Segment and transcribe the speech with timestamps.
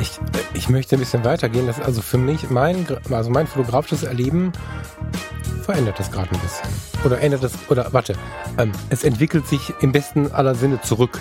[0.00, 0.20] Ich,
[0.54, 1.66] ich möchte ein bisschen weitergehen.
[1.66, 4.52] Das ist also für mich, mein, also mein fotografisches Erleben
[5.62, 6.68] verändert das gerade ein bisschen.
[7.04, 8.14] Oder ändert das, oder warte,
[8.58, 11.20] ähm, es entwickelt sich im besten aller Sinne zurück.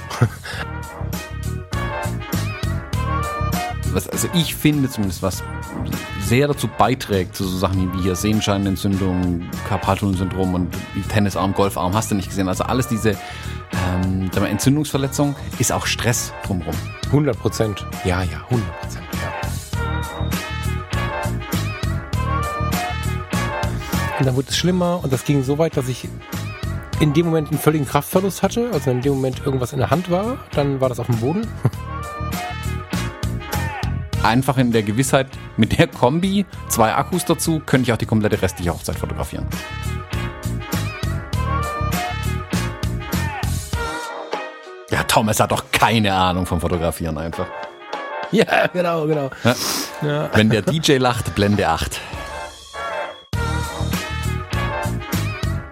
[3.92, 5.44] was, also ich finde zumindest, was
[6.28, 10.76] sehr dazu beiträgt, zu so Sachen wie hier Sehenscheinentzündung, Carpaltunnelsyndrom und
[11.08, 12.50] Tennisarm, Golfarm, hast du nicht gesehen.
[12.50, 16.76] Also alles diese ähm, Entzündungsverletzung ist auch Stress drumherum.
[17.06, 17.86] 100 Prozent.
[18.04, 19.06] Ja, ja, 100 Prozent.
[19.14, 19.50] Ja.
[24.20, 26.10] Und dann wurde es schlimmer und das ging so weit, dass ich
[27.00, 28.70] in dem Moment einen völligen Kraftverlust hatte.
[28.74, 31.48] Also in dem Moment irgendwas in der Hand war, dann war das auf dem Boden.
[34.28, 38.42] Einfach in der Gewissheit, mit der Kombi, zwei Akkus dazu, könnte ich auch die komplette
[38.42, 39.48] restliche Hochzeit fotografieren.
[44.92, 47.48] Ja, Thomas hat doch keine Ahnung vom Fotografieren einfach.
[48.34, 49.30] Ja, genau, genau.
[49.46, 49.56] Ja.
[50.02, 50.30] Ja.
[50.34, 52.02] Wenn der DJ lacht, Blende 8.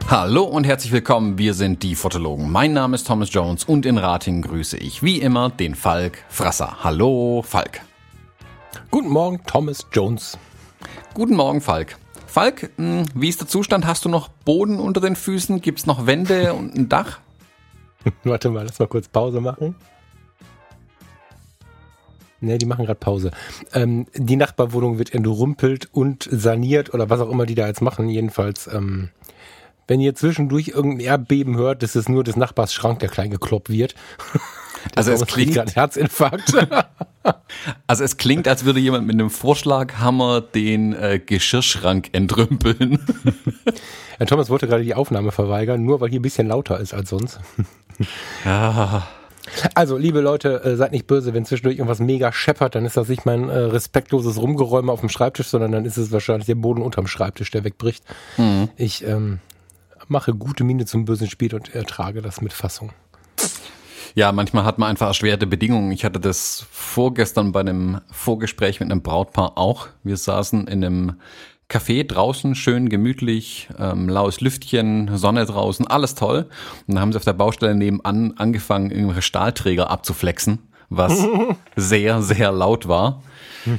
[0.09, 2.49] Hallo und herzlich willkommen, wir sind die Fotologen.
[2.49, 6.77] Mein Name ist Thomas Jones und in Rating grüße ich wie immer den Falk Frasser.
[6.85, 7.81] Hallo Falk.
[8.95, 10.38] Guten Morgen, Thomas Jones.
[11.15, 11.97] Guten Morgen, Falk.
[12.27, 13.85] Falk, hm, wie ist der Zustand?
[13.85, 15.59] Hast du noch Boden unter den Füßen?
[15.59, 17.19] Gibt es noch Wände und ein Dach?
[18.23, 19.75] Warte mal, lass mal kurz Pause machen.
[22.39, 23.31] Ne, die machen gerade Pause.
[23.73, 28.07] Ähm, die Nachbarwohnung wird entrumpelt und saniert oder was auch immer die da jetzt machen.
[28.07, 29.09] Jedenfalls, ähm,
[29.89, 33.93] wenn ihr zwischendurch irgendein Erdbeben hört, ist nur des Nachbars Schrank, der klein gekloppt wird.
[34.95, 36.53] also es klingt ein Herzinfarkt.
[37.88, 43.00] also es klingt, als würde jemand mit einem Vorschlaghammer den äh, Geschirrschrank entrümpeln.
[44.17, 47.09] Herr Thomas wollte gerade die Aufnahme verweigern, nur weil hier ein bisschen lauter ist als
[47.09, 47.39] sonst.
[48.44, 49.08] Ja.
[49.75, 53.09] Also, liebe Leute, äh, seid nicht böse, wenn zwischendurch irgendwas mega scheppert, dann ist das
[53.09, 56.81] nicht mein äh, respektloses Rumgeräume auf dem Schreibtisch, sondern dann ist es wahrscheinlich der Boden
[56.81, 58.03] unterm Schreibtisch, der wegbricht.
[58.38, 58.69] Mhm.
[58.75, 59.40] Ich ähm,
[60.07, 62.91] mache gute Miene zum bösen Spiel und ertrage das mit Fassung.
[64.17, 65.91] Ja, manchmal hat man einfach erschwerte Bedingungen.
[65.91, 69.89] Ich hatte das vorgestern bei einem Vorgespräch mit einem Brautpaar auch.
[70.03, 71.15] Wir saßen in einem
[71.69, 76.47] Café draußen, schön gemütlich, ähm, laues Lüftchen, Sonne draußen, alles toll.
[76.87, 81.27] Und dann haben sie auf der Baustelle nebenan angefangen, irgendwelche Stahlträger abzuflexen, was
[81.75, 83.21] sehr, sehr laut war.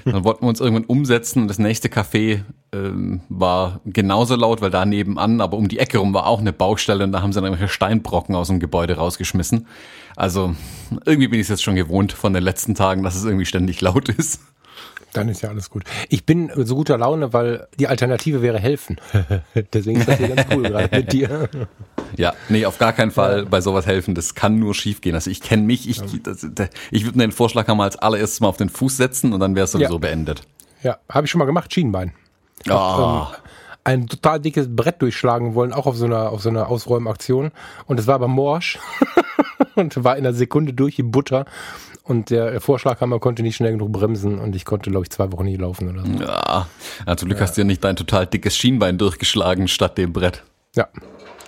[0.04, 2.42] Dann wollten wir uns irgendwann umsetzen und das nächste Café
[2.72, 6.52] ähm, war genauso laut, weil da nebenan, aber um die Ecke rum war auch eine
[6.52, 9.66] Baustelle und da haben sie dann irgendwelche Steinbrocken aus dem Gebäude rausgeschmissen.
[10.16, 10.56] Also
[11.04, 13.80] irgendwie bin ich es jetzt schon gewohnt von den letzten Tagen, dass es irgendwie ständig
[13.80, 14.40] laut ist.
[15.12, 15.84] Dann ist ja alles gut.
[16.10, 18.96] Ich bin so guter Laune, weil die Alternative wäre helfen.
[19.72, 21.48] Deswegen ist das hier ganz cool gerade mit dir.
[22.16, 24.14] Ja, nee, auf gar keinen Fall bei sowas helfen.
[24.14, 25.14] Das kann nur schief gehen.
[25.14, 26.46] Also ich kenne mich, ich, das,
[26.90, 29.64] ich würde den Vorschlag haben als allererstes mal auf den Fuß setzen und dann wäre
[29.64, 29.98] es sowieso ja.
[29.98, 30.42] beendet.
[30.82, 32.12] Ja, habe ich schon mal gemacht, Schienenbein.
[32.68, 32.72] Oh.
[32.72, 33.42] Hab, ähm,
[33.84, 37.52] ein total dickes Brett durchschlagen wollen, auch auf so einer, auf so einer Ausräumaktion.
[37.86, 38.78] Und es war aber morsch
[39.74, 41.46] und war in einer Sekunde durch wie Butter.
[42.02, 45.44] Und der Vorschlaghammer konnte nicht schnell genug bremsen und ich konnte, glaube ich, zwei Wochen
[45.44, 46.22] nie laufen oder so.
[46.22, 46.68] Ja,
[47.04, 47.44] ja zum Glück ja.
[47.44, 50.44] hast du ja nicht dein total dickes Schienbein durchgeschlagen statt dem Brett.
[50.76, 50.88] Ja,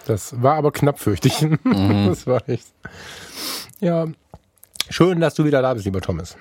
[0.06, 1.42] das war aber knapp, fürchte ich.
[1.42, 1.58] Mhm.
[2.08, 2.66] Das war echt.
[3.78, 4.06] Ja,
[4.90, 6.36] schön, dass du wieder da bist, lieber Thomas.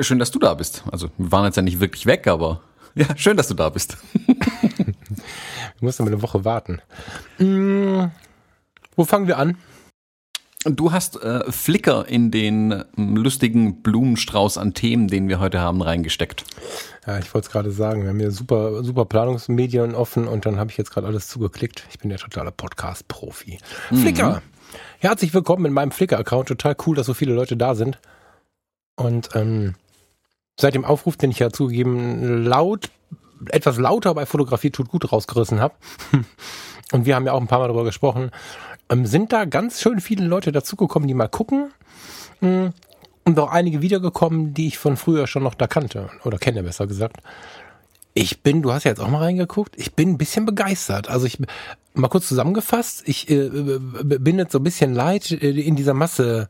[0.00, 0.84] Schön, dass du da bist.
[0.92, 2.60] Also, wir waren jetzt ja nicht wirklich weg, aber
[2.94, 3.96] ja, schön, dass du da bist.
[4.26, 4.94] wir
[5.80, 6.82] mussten eine Woche warten.
[7.38, 8.10] Hm,
[8.96, 9.56] wo fangen wir an?
[10.64, 15.82] Du hast äh, Flickr in den äh, lustigen Blumenstrauß an Themen, den wir heute haben,
[15.82, 16.44] reingesteckt.
[17.04, 18.02] Ja, ich wollte es gerade sagen.
[18.02, 21.84] Wir haben hier super, super Planungsmedien offen und dann habe ich jetzt gerade alles zugeklickt.
[21.90, 23.58] Ich bin der totale Podcast-Profi.
[23.90, 23.96] Mhm.
[23.96, 24.42] Flickr!
[25.00, 26.48] Herzlich willkommen in meinem Flickr-Account.
[26.48, 27.98] Total cool, dass so viele Leute da sind.
[28.94, 29.74] Und ähm,
[30.60, 32.90] seit dem Aufruf, den ich ja zugegeben laut,
[33.48, 35.74] etwas lauter bei Fotografie tut gut rausgerissen habe.
[36.92, 38.30] Und wir haben ja auch ein paar Mal darüber gesprochen
[38.92, 41.72] ähm, sind da ganz schön viele Leute dazugekommen, die mal gucken.
[42.40, 42.72] Hm,
[43.24, 46.10] und auch einige wiedergekommen, die ich von früher schon noch da kannte.
[46.24, 47.18] Oder kenne, besser gesagt.
[48.14, 51.08] Ich bin, du hast ja jetzt auch mal reingeguckt, ich bin ein bisschen begeistert.
[51.08, 51.38] Also ich,
[51.94, 56.48] mal kurz zusammengefasst, ich äh, bin jetzt so ein bisschen leid, äh, in dieser Masse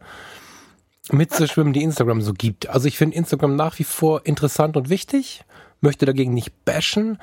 [1.11, 2.69] mitzuschwimmen, die Instagram so gibt.
[2.69, 5.45] Also ich finde Instagram nach wie vor interessant und wichtig,
[5.81, 7.19] möchte dagegen nicht bashen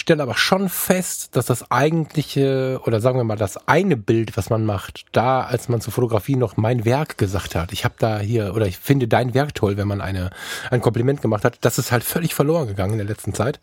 [0.00, 4.50] stelle aber schon fest, dass das eigentliche oder sagen wir mal das eine Bild, was
[4.50, 8.18] man macht, da als man zur Fotografie noch mein Werk gesagt hat, ich habe da
[8.18, 10.30] hier oder ich finde dein Werk toll, wenn man eine
[10.70, 13.60] ein Kompliment gemacht hat, das ist halt völlig verloren gegangen in der letzten Zeit.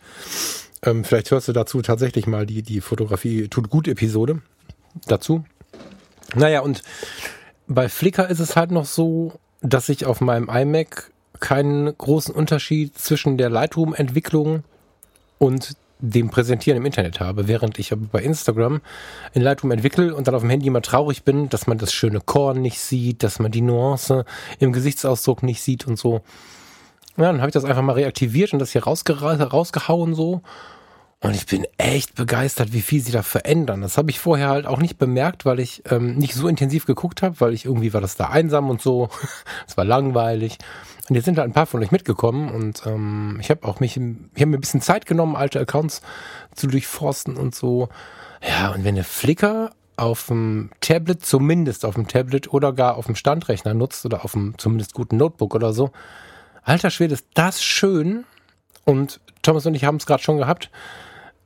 [0.82, 4.42] Ähm, vielleicht hörst du dazu tatsächlich mal die die Fotografie tut gut Episode
[5.08, 5.46] dazu.
[6.36, 6.82] Naja, und
[7.68, 12.98] bei Flickr ist es halt noch so, dass ich auf meinem iMac keinen großen Unterschied
[12.98, 14.64] zwischen der Lightroom-Entwicklung
[15.38, 15.76] und
[16.06, 18.82] dem Präsentieren im Internet habe, während ich bei Instagram
[19.34, 22.20] in Lightroom entwickle und dann auf dem Handy immer traurig bin, dass man das schöne
[22.20, 24.26] Korn nicht sieht, dass man die Nuance
[24.60, 26.22] im Gesichtsausdruck nicht sieht und so.
[27.16, 30.42] Ja, dann habe ich das einfach mal reaktiviert und das hier rausge rausgehauen so.
[31.24, 33.82] Und ich bin echt begeistert, wie viel sie da verändern.
[33.82, 37.22] Das habe ich vorher halt auch nicht bemerkt, weil ich ähm, nicht so intensiv geguckt
[37.22, 39.10] habe, weil ich irgendwie war das da einsam und so.
[39.68, 40.58] Es war langweilig.
[41.08, 43.96] Und jetzt sind da ein paar von euch mitgekommen und ähm, ich habe auch mich,
[43.96, 46.02] ich habe mir ein bisschen Zeit genommen, alte Accounts
[46.56, 47.88] zu durchforsten und so.
[48.46, 53.06] Ja, und wenn ihr Flickr auf dem Tablet, zumindest auf dem Tablet oder gar auf
[53.06, 55.92] dem Standrechner nutzt oder auf dem zumindest guten Notebook oder so,
[56.64, 58.26] alter Schwede, ist das schön.
[58.84, 60.70] Und Thomas und ich haben es gerade schon gehabt.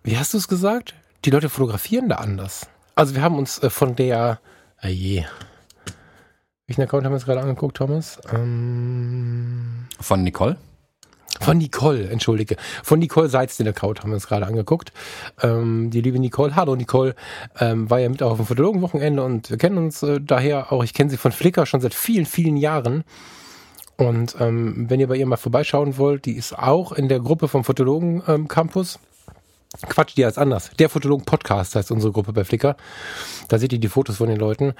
[0.04, 0.96] Wie hast du es gesagt?
[1.26, 2.68] Die Leute fotografieren da anders.
[2.96, 4.40] Also wir haben uns äh, von der,
[4.80, 5.26] ah je,
[6.68, 8.20] welchen Account haben wir uns gerade angeguckt, Thomas?
[8.34, 10.58] Ähm, Von Nicole?
[11.40, 12.58] Von Nicole, entschuldige.
[12.84, 14.92] Von Nicole Seitz, den Account haben wir uns gerade angeguckt.
[15.42, 17.16] Ähm, die liebe Nicole, hallo Nicole,
[17.60, 20.84] ähm, war ja mit auch auf dem Fotologenwochenende und wir kennen uns äh, daher auch,
[20.84, 23.06] ich kenne sie von Flickr schon seit vielen, vielen Jahren.
[23.96, 27.48] Und ähm, wenn ihr bei ihr mal vorbeischauen wollt, die ist auch in der Gruppe
[27.48, 29.00] vom Fotologen ähm, Campus.
[29.88, 30.72] Quatsch, die heißt anders.
[30.80, 32.78] Der Fotologen Podcast heißt unsere Gruppe bei Flickr.
[33.48, 34.74] Da seht ihr die Fotos von den Leuten.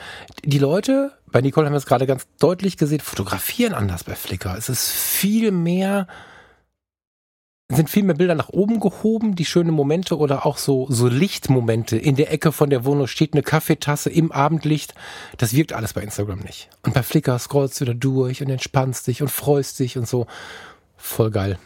[0.44, 4.56] Die Leute, bei Nicole haben wir es gerade ganz deutlich gesehen, fotografieren anders bei Flickr.
[4.58, 6.08] Es ist viel mehr,
[7.70, 11.98] sind viel mehr Bilder nach oben gehoben, die schönen Momente oder auch so, so Lichtmomente.
[11.98, 14.96] In der Ecke von der Wohnung steht eine Kaffeetasse im Abendlicht.
[15.38, 16.70] Das wirkt alles bei Instagram nicht.
[16.84, 20.28] Und bei Flickr scrollst du da durch und entspannst dich und freust dich und so.
[20.96, 21.60] Voll geil.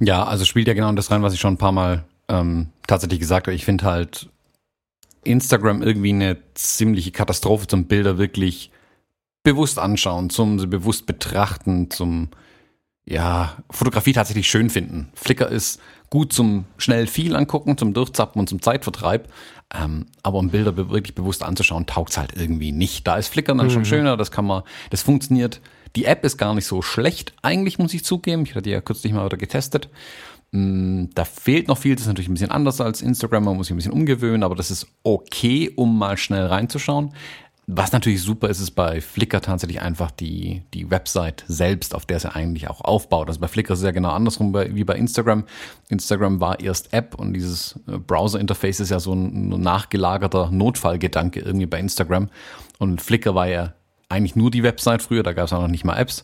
[0.00, 3.20] Ja, also spielt ja genau das rein, was ich schon ein paar Mal ähm, tatsächlich
[3.20, 3.54] gesagt habe.
[3.54, 4.28] Ich finde halt
[5.24, 8.70] Instagram irgendwie eine ziemliche Katastrophe zum Bilder wirklich
[9.42, 12.28] bewusst anschauen, zum bewusst betrachten, zum
[13.06, 15.08] ja, Fotografie tatsächlich schön finden.
[15.14, 15.80] Flickr ist
[16.10, 19.28] gut zum schnell viel angucken, zum Durchzappen und zum Zeitvertreib.
[19.74, 23.06] Ähm, aber um Bilder wirklich bewusst anzuschauen, taugt's halt irgendwie nicht.
[23.06, 23.70] Da ist Flickr dann mhm.
[23.70, 25.60] schon schöner, das kann man, das funktioniert
[25.96, 28.42] die App ist gar nicht so schlecht, eigentlich muss ich zugeben.
[28.42, 29.88] Ich hatte die ja kürzlich mal wieder getestet.
[30.50, 33.66] Mm, da fehlt noch viel, das ist natürlich ein bisschen anders als Instagram, man muss
[33.66, 37.12] sich ein bisschen umgewöhnen, aber das ist okay, um mal schnell reinzuschauen.
[37.70, 42.16] Was natürlich super ist, ist bei Flickr tatsächlich einfach die, die Website selbst, auf der
[42.16, 43.28] es ja eigentlich auch aufbaut.
[43.28, 45.44] Also bei Flickr ist es ja genau andersrum wie bei Instagram.
[45.90, 51.66] Instagram war erst App und dieses äh, Browser-Interface ist ja so ein nachgelagerter Notfallgedanke irgendwie
[51.66, 52.30] bei Instagram.
[52.78, 53.74] Und Flickr war ja
[54.08, 56.22] eigentlich nur die Website früher, da gab es auch noch nicht mal Apps.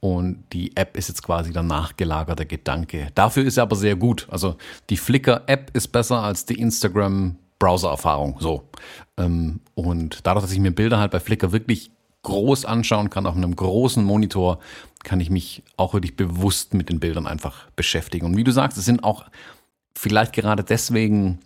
[0.00, 3.08] Und die App ist jetzt quasi der nachgelagerte Gedanke.
[3.14, 4.26] Dafür ist er aber sehr gut.
[4.30, 4.56] Also
[4.88, 8.36] die Flickr-App ist besser als die Instagram Browser-Erfahrung.
[8.40, 8.68] So.
[9.16, 11.90] Ähm, und dadurch, dass ich mir Bilder halt bei Flickr wirklich
[12.22, 14.58] groß anschauen kann, auf einem großen Monitor,
[15.04, 18.26] kann ich mich auch wirklich bewusst mit den Bildern einfach beschäftigen.
[18.26, 19.26] Und wie du sagst, es sind auch
[19.96, 21.38] vielleicht gerade deswegen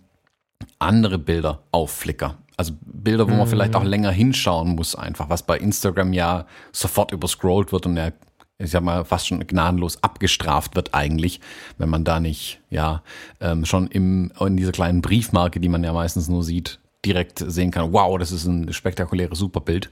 [0.79, 2.37] andere Bilder auf Flickr.
[2.61, 3.49] Also Bilder, wo man mhm.
[3.49, 8.11] vielleicht auch länger hinschauen muss, einfach, was bei Instagram ja sofort überscrollt wird und ja,
[8.59, 11.41] ich sag mal, fast schon gnadenlos abgestraft wird eigentlich,
[11.79, 13.01] wenn man da nicht, ja,
[13.39, 17.71] ähm, schon im, in dieser kleinen Briefmarke, die man ja meistens nur sieht, direkt sehen
[17.71, 19.89] kann, wow, das ist ein spektakuläres Superbild.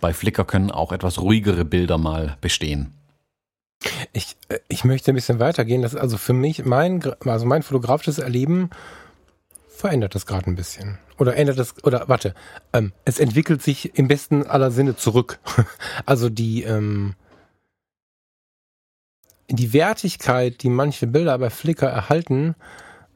[0.00, 2.94] Bei Flickr können auch etwas ruhigere Bilder mal bestehen.
[4.14, 5.82] Ich, äh, ich möchte ein bisschen weitergehen.
[5.82, 8.70] Das ist also für mich mein, also mein fotografisches Erleben
[9.78, 10.98] verändert das gerade ein bisschen.
[11.18, 12.34] Oder ändert das, oder warte,
[12.72, 15.38] ähm, es entwickelt sich im besten aller Sinne zurück.
[16.06, 17.14] also die, ähm,
[19.48, 22.56] die Wertigkeit, die manche Bilder bei Flickr erhalten,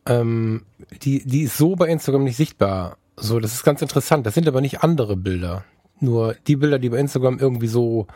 [0.06, 0.64] ähm,
[1.02, 2.96] die, die ist so bei Instagram nicht sichtbar.
[3.16, 4.24] So, das ist ganz interessant.
[4.24, 5.64] Das sind aber nicht andere Bilder.
[5.98, 8.06] Nur die Bilder, die bei Instagram irgendwie so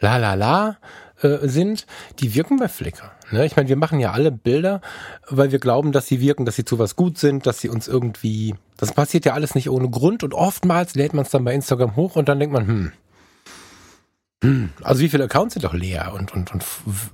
[0.00, 0.78] la la la
[1.22, 1.86] äh, sind,
[2.20, 3.10] die wirken bei Flickr.
[3.30, 3.46] Ne?
[3.46, 4.80] Ich meine, wir machen ja alle Bilder,
[5.28, 7.88] weil wir glauben, dass sie wirken, dass sie zu was gut sind, dass sie uns
[7.88, 8.54] irgendwie.
[8.76, 11.96] Das passiert ja alles nicht ohne Grund und oftmals lädt man es dann bei Instagram
[11.96, 12.92] hoch und dann denkt man, hm,
[14.42, 16.64] hm, also wie viele Accounts sind doch leer und, und, und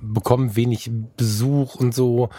[0.01, 2.29] bekommen wenig Besuch und so.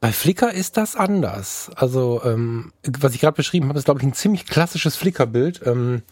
[0.00, 1.70] Bei Flickr ist das anders.
[1.74, 5.62] Also, ähm, was ich gerade beschrieben habe, ist, glaube ich, ein ziemlich klassisches Flickr-Bild.
[5.64, 6.02] Ähm,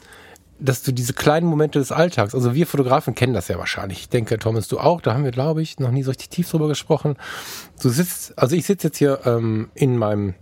[0.58, 4.00] dass du diese kleinen Momente des Alltags, also wir Fotografen kennen das ja wahrscheinlich.
[4.00, 6.50] Ich denke, Thomas, du auch, da haben wir, glaube ich, noch nie so richtig tief
[6.50, 7.16] drüber gesprochen.
[7.82, 10.34] Du sitzt, also ich sitze jetzt hier ähm, in meinem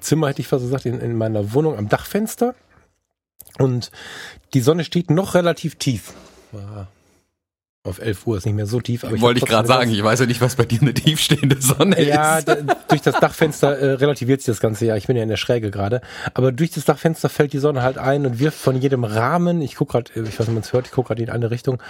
[0.00, 2.54] Zimmer, hätte ich fast gesagt, in, in meiner Wohnung am Dachfenster
[3.58, 3.90] und
[4.54, 6.12] die Sonne steht noch relativ tief.
[7.86, 9.04] Auf 11 Uhr ist nicht mehr so tief.
[9.04, 12.02] Aber Wollte ich gerade sagen, ich weiß ja nicht, was bei dir eine tiefstehende Sonne
[12.02, 12.48] ja, ist.
[12.48, 12.56] Ja,
[12.88, 14.96] durch das Dachfenster äh, relativiert sich das Ganze ja.
[14.96, 16.00] Ich bin ja in der Schräge gerade.
[16.34, 19.76] Aber durch das Dachfenster fällt die Sonne halt ein und wirft von jedem Rahmen, ich
[19.76, 21.82] gucke gerade, ich weiß nicht, ob man es hört, ich gucke gerade in eine Richtung,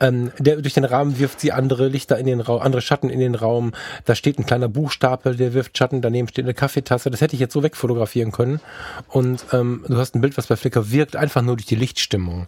[0.00, 3.20] ähm, der, durch den Rahmen wirft sie andere Lichter in den Raum, andere Schatten in
[3.20, 3.72] den Raum.
[4.04, 7.10] Da steht ein kleiner Buchstapel, der wirft Schatten, daneben steht eine Kaffeetasse.
[7.10, 8.60] Das hätte ich jetzt so wegfotografieren können.
[9.08, 12.46] Und ähm, du hast ein Bild, was bei Flickr wirkt, einfach nur durch die Lichtstimmung.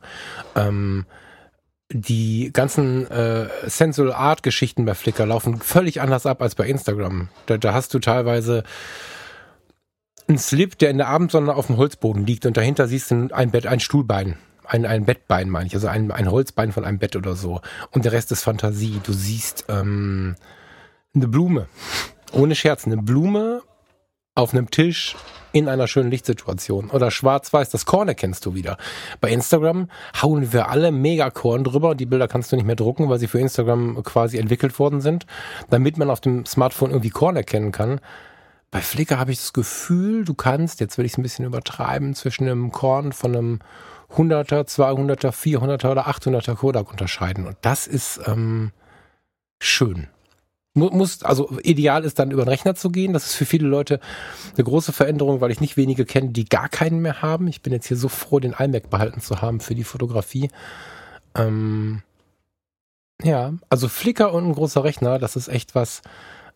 [0.54, 1.06] Ähm,
[1.90, 7.28] die ganzen äh, Sensual Art Geschichten bei Flickr laufen völlig anders ab als bei Instagram.
[7.46, 8.62] Da, da hast du teilweise
[10.28, 13.50] einen Slip, der in der Abendsonne auf dem Holzboden liegt und dahinter siehst du ein
[13.50, 14.36] Bett, ein Stuhlbein.
[14.66, 17.62] Ein, ein Bettbein, meine ich, also ein, ein Holzbein von einem Bett oder so.
[17.90, 19.00] Und der Rest ist Fantasie.
[19.02, 20.36] Du siehst ähm,
[21.14, 21.68] eine Blume.
[22.32, 23.62] Ohne Scherz, eine Blume
[24.38, 25.16] auf einem Tisch
[25.50, 26.90] in einer schönen Lichtsituation.
[26.90, 28.76] Oder schwarz-weiß, das Korn erkennst du wieder.
[29.20, 29.88] Bei Instagram
[30.22, 31.94] hauen wir alle mega Korn drüber.
[31.96, 35.26] Die Bilder kannst du nicht mehr drucken, weil sie für Instagram quasi entwickelt worden sind,
[35.70, 38.00] damit man auf dem Smartphone irgendwie Korn erkennen kann.
[38.70, 42.14] Bei Flickr habe ich das Gefühl, du kannst, jetzt will ich es ein bisschen übertreiben,
[42.14, 43.58] zwischen einem Korn von einem
[44.14, 47.46] 100er, 200er, 400er oder 800er Kodak unterscheiden.
[47.46, 48.70] Und das ist ähm,
[49.58, 50.08] schön
[50.78, 53.12] muss, also ideal ist dann über den Rechner zu gehen.
[53.12, 54.00] Das ist für viele Leute
[54.54, 57.48] eine große Veränderung, weil ich nicht wenige kenne, die gar keinen mehr haben.
[57.48, 60.50] Ich bin jetzt hier so froh, den iMac behalten zu haben für die Fotografie.
[61.34, 62.02] Ähm,
[63.22, 66.02] ja, also Flickr und ein großer Rechner, das ist echt was,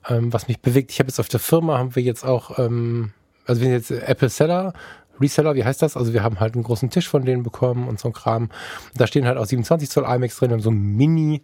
[0.09, 0.91] ähm, was mich bewegt.
[0.93, 3.13] Ich habe jetzt auf der Firma, haben wir jetzt auch, ähm,
[3.47, 4.73] also wir sind jetzt Apple Seller,
[5.21, 5.97] Reseller, wie heißt das?
[5.97, 8.51] Also wir haben halt einen großen Tisch von denen bekommen und so ein Kram.
[8.95, 11.43] Da stehen halt auch 27 Zoll iMacs drin und so ein Mini-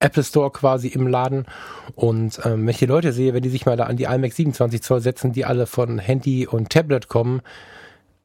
[0.00, 1.46] Apple Store quasi im Laden.
[1.94, 4.32] Und ähm, wenn ich die Leute sehe, wenn die sich mal da an die iMac
[4.32, 7.42] 27 Zoll setzen, die alle von Handy und Tablet kommen,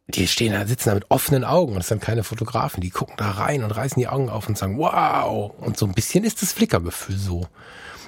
[0.07, 1.75] die stehen da, sitzen da mit offenen Augen.
[1.75, 2.81] Das sind keine Fotografen.
[2.81, 5.51] Die gucken da rein und reißen die Augen auf und sagen, wow.
[5.59, 7.47] Und so ein bisschen ist das Flickergefühl so.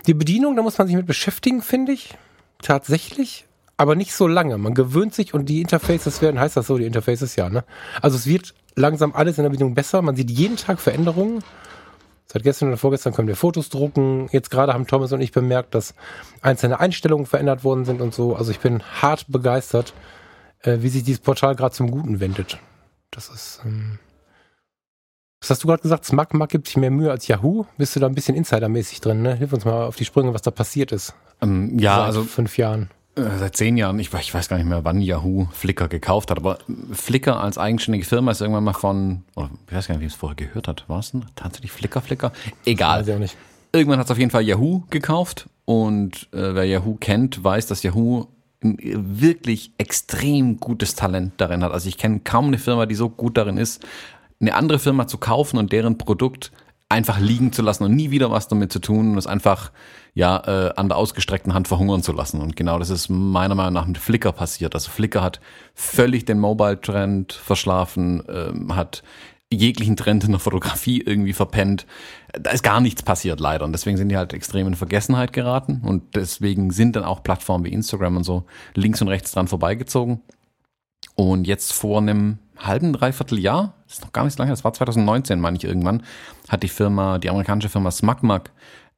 [0.06, 2.16] Die Bedienung, da muss man sich mit beschäftigen, finde ich.
[2.62, 3.46] Tatsächlich.
[3.78, 4.58] Aber nicht so lange.
[4.58, 7.64] Man gewöhnt sich und die Interfaces werden, heißt das so, die Interfaces, ja, ne?
[8.02, 10.02] Also es wird langsam alles in der Bedienung besser.
[10.02, 11.44] Man sieht jeden Tag Veränderungen.
[12.28, 14.28] Seit gestern oder vorgestern können wir Fotos drucken.
[14.32, 15.94] Jetzt gerade haben Thomas und ich bemerkt, dass
[16.42, 18.36] einzelne Einstellungen verändert worden sind und so.
[18.36, 19.94] Also ich bin hart begeistert,
[20.62, 22.60] äh, wie sich dieses Portal gerade zum Guten wendet.
[23.12, 23.62] Das ist.
[23.64, 24.00] Ähm
[25.46, 26.06] was hast du gerade gesagt?
[26.06, 27.66] Smug gibt sich mehr Mühe als Yahoo.
[27.78, 29.22] Bist du da ein bisschen insidermäßig drin?
[29.22, 29.36] Ne?
[29.36, 31.14] Hilf uns mal auf die Sprünge, was da passiert ist.
[31.40, 32.90] Ähm, ja, Seit also fünf Jahren.
[33.16, 36.38] Äh, seit zehn Jahren, ich, ich, weiß gar nicht mehr, wann Yahoo Flickr gekauft hat,
[36.38, 36.60] aber
[36.92, 40.16] Flickr als eigenständige Firma ist irgendwann mal von, oh, ich weiß gar nicht, wie es
[40.16, 40.88] vorher gehört hat.
[40.88, 42.32] War es denn tatsächlich Flickr, Flickr?
[42.66, 43.00] Egal.
[43.00, 43.38] Weiß ich auch nicht.
[43.72, 47.84] Irgendwann hat es auf jeden Fall Yahoo gekauft und äh, wer Yahoo kennt, weiß, dass
[47.84, 48.28] Yahoo
[48.64, 51.72] ein wirklich extrem gutes Talent darin hat.
[51.72, 53.86] Also ich kenne kaum eine Firma, die so gut darin ist,
[54.40, 56.52] eine andere Firma zu kaufen und deren Produkt
[56.90, 59.72] einfach liegen zu lassen und nie wieder was damit zu tun und es einfach
[60.14, 62.42] ja äh, an der ausgestreckten Hand verhungern zu lassen.
[62.42, 64.76] Und genau das ist meiner Meinung nach mit Flickr passiert.
[64.76, 65.40] Also Flickr hat
[65.74, 69.04] völlig den Mobile-Trend verschlafen, ähm, hat
[69.52, 71.86] jeglichen Trend in der Fotografie irgendwie verpennt.
[72.34, 75.82] Da ist gar nichts passiert leider und deswegen sind die halt extrem in Vergessenheit geraten
[75.84, 80.22] und deswegen sind dann auch Plattformen wie Instagram und so links und rechts dran vorbeigezogen.
[81.16, 84.64] Und jetzt vor einem halben, dreiviertel Jahr, das ist noch gar nicht so lange, das
[84.64, 86.04] war 2019, meine ich irgendwann,
[86.50, 88.52] hat die Firma, die amerikanische Firma SmugMug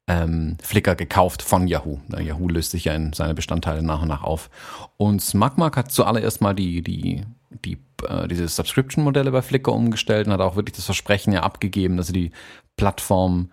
[0.07, 1.99] ähm, Flickr gekauft von Yahoo.
[2.17, 4.49] Yahoo löst sich ja in seine Bestandteile nach und nach auf.
[4.95, 7.25] Und SmugMug hat zuallererst mal die, die,
[7.65, 7.77] die,
[8.07, 12.07] äh, diese Subscription-Modelle bei Flickr umgestellt und hat auch wirklich das Versprechen ja abgegeben, dass
[12.07, 12.31] sie die
[12.77, 13.51] Plattform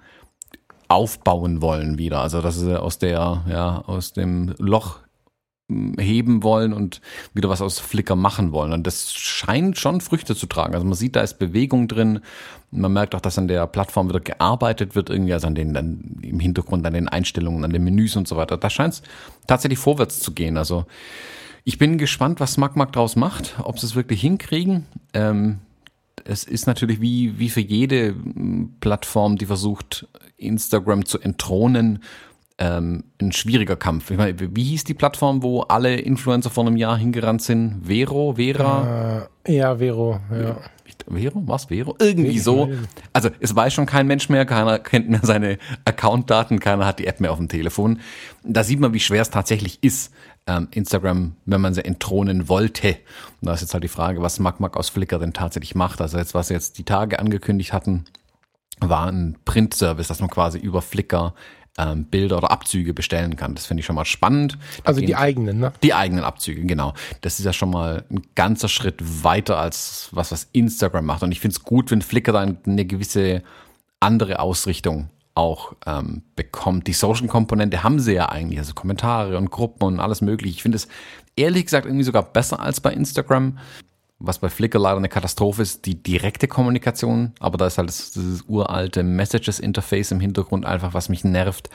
[0.86, 2.20] aufbauen wollen wieder.
[2.20, 5.00] Also dass sie aus der, ja, aus dem Loch
[5.68, 7.00] heben wollen und
[7.32, 8.72] wieder was aus Flickr machen wollen.
[8.72, 10.74] Und das scheint schon Früchte zu tragen.
[10.74, 12.20] Also man sieht, da ist Bewegung drin.
[12.70, 16.18] Man merkt auch, dass an der Plattform wieder gearbeitet wird, irgendwie, also an den, dann
[16.20, 18.58] im Hintergrund, an den Einstellungen, an den Menüs und so weiter.
[18.58, 19.02] Da scheint es
[19.46, 20.58] tatsächlich vorwärts zu gehen.
[20.58, 20.84] Also
[21.64, 24.84] ich bin gespannt, was SmugMug draus macht, ob sie es wirklich hinkriegen.
[25.14, 25.60] Ähm,
[26.24, 28.14] es ist natürlich wie, wie für jede
[28.80, 30.06] Plattform, die versucht,
[30.36, 32.02] Instagram zu entthronen,
[32.58, 34.10] ähm, ein schwieriger Kampf.
[34.10, 37.82] Ich meine, wie hieß die Plattform, wo alle Influencer vor einem Jahr hingerannt sind?
[37.84, 39.28] Vero, Vera?
[39.44, 40.56] Äh, ja, Vero, ja.
[41.08, 41.42] Vero?
[41.46, 41.66] Was?
[41.66, 41.96] Vero?
[41.98, 42.70] Irgendwie so.
[43.12, 47.06] Also es weiß schon kein Mensch mehr, keiner kennt mehr seine Accountdaten, keiner hat die
[47.06, 48.00] App mehr auf dem Telefon.
[48.42, 50.12] Da sieht man, wie schwer es tatsächlich ist,
[50.46, 52.96] ähm, Instagram, wenn man sie entthronen wollte.
[53.40, 56.00] Und da ist jetzt halt die Frage, was MacMac aus Flickr denn tatsächlich macht.
[56.00, 58.04] Also jetzt, was sie jetzt die Tage angekündigt hatten,
[58.80, 61.34] war ein Print-Service, dass man quasi über Flickr
[61.78, 63.54] ähm, Bilder oder Abzüge bestellen kann.
[63.54, 64.58] Das finde ich schon mal spannend.
[64.84, 65.72] Also die eigenen, ne?
[65.82, 66.94] Die eigenen Abzüge, genau.
[67.20, 71.22] Das ist ja schon mal ein ganzer Schritt weiter als was, was Instagram macht.
[71.22, 73.42] Und ich finde es gut, wenn Flickr da eine gewisse
[74.00, 76.86] andere Ausrichtung auch ähm, bekommt.
[76.86, 80.54] Die Social-Komponente haben sie ja eigentlich, also Kommentare und Gruppen und alles mögliche.
[80.54, 80.88] Ich finde es
[81.34, 83.58] ehrlich gesagt irgendwie sogar besser als bei Instagram.
[84.26, 88.12] Was bei Flickr leider eine Katastrophe ist, die direkte Kommunikation, aber da ist halt das,
[88.12, 91.70] dieses uralte Messages-Interface im Hintergrund einfach, was mich nervt.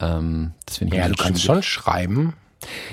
[0.00, 2.34] Ähm, das finde ich Ja, du kannst schon schreiben.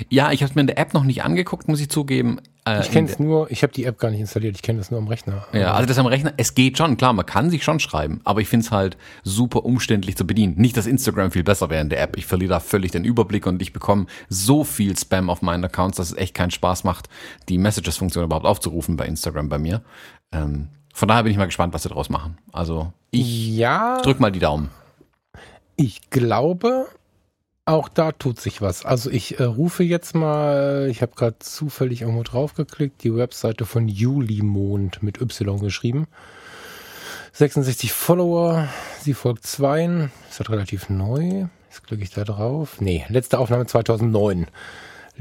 [0.08, 2.40] Ja, ich habe es mir in der App noch nicht angeguckt, muss ich zugeben.
[2.64, 4.90] Äh, ich kenne es nur, ich habe die App gar nicht installiert, ich kenne das
[4.90, 5.44] nur am Rechner.
[5.52, 8.40] Ja, also das am Rechner, es geht schon, klar, man kann sich schon schreiben, aber
[8.40, 10.54] ich finde es halt super umständlich zu bedienen.
[10.56, 13.46] Nicht, dass Instagram viel besser wäre in der App, ich verliere da völlig den Überblick
[13.46, 17.08] und ich bekomme so viel Spam auf meinen Accounts, dass es echt keinen Spaß macht,
[17.48, 19.82] die Messages-Funktion überhaupt aufzurufen bei Instagram bei mir.
[20.30, 22.38] Ähm, von daher bin ich mal gespannt, was sie daraus machen.
[22.52, 24.70] Also ich ja, drück mal die Daumen.
[25.76, 26.86] Ich glaube,
[27.64, 28.84] auch da tut sich was.
[28.84, 33.66] Also ich äh, rufe jetzt mal, ich habe gerade zufällig irgendwo drauf geklickt, die Webseite
[33.66, 36.06] von Julimond mit Y geschrieben.
[37.34, 38.68] 66 Follower,
[39.00, 41.46] sie folgt zwei, ist halt relativ neu.
[41.70, 42.80] Jetzt klicke ich da drauf.
[42.80, 44.48] Nee, letzte Aufnahme 2009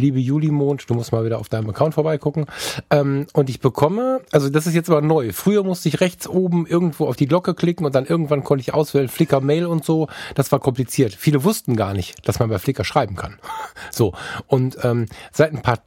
[0.01, 2.45] liebe Julimond, du musst mal wieder auf deinem Account vorbeigucken.
[2.89, 5.31] Ähm, und ich bekomme, also das ist jetzt aber neu.
[5.31, 8.73] Früher musste ich rechts oben irgendwo auf die Glocke klicken und dann irgendwann konnte ich
[8.73, 10.07] auswählen, Flickr Mail und so.
[10.35, 11.13] Das war kompliziert.
[11.13, 13.39] Viele wussten gar nicht, dass man bei Flickr schreiben kann.
[13.91, 14.13] so.
[14.47, 15.79] Und ähm, seit ein paar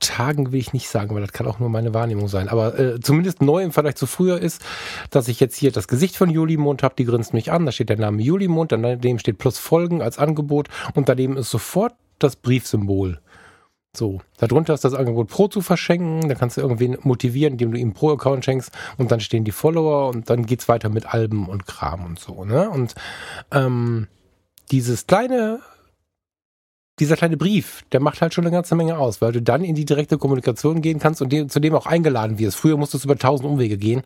[0.00, 2.48] Tagen will ich nicht sagen, weil das kann auch nur meine Wahrnehmung sein.
[2.48, 4.62] Aber äh, zumindest neu im Vergleich zu früher ist,
[5.10, 7.88] dass ich jetzt hier das Gesicht von Julimond habe, die grinst mich an, da steht
[7.88, 13.20] der Name Julimond, daneben steht plus Folgen als Angebot und daneben ist sofort das Briefsymbol.
[13.96, 16.28] So, darunter ist das Angebot Pro zu verschenken.
[16.28, 20.08] Da kannst du irgendwen motivieren, indem du ihm Pro-Account schenkst und dann stehen die Follower
[20.08, 22.44] und dann geht's weiter mit Alben und Kram und so.
[22.44, 22.68] Ne?
[22.68, 22.94] Und
[23.52, 24.08] ähm,
[24.70, 25.60] dieses kleine,
[26.98, 29.74] dieser kleine Brief, der macht halt schon eine ganze Menge aus, weil du dann in
[29.74, 32.56] die direkte Kommunikation gehen kannst und dem, zu dem auch eingeladen wirst.
[32.56, 34.02] Früher musstest du über tausend Umwege gehen.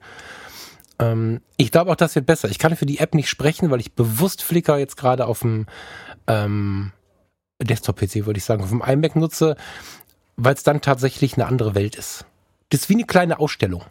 [0.99, 2.50] Ähm, ich glaube auch, das wird besser.
[2.50, 5.66] Ich kann für die App nicht sprechen, weil ich bewusst Flickr jetzt gerade auf dem
[6.26, 6.92] ähm,
[7.61, 9.57] Desktop-PC, würde ich sagen, auf dem iMac nutze,
[10.37, 12.25] weil es dann tatsächlich eine andere Welt ist.
[12.71, 13.83] Das ist wie eine kleine Ausstellung.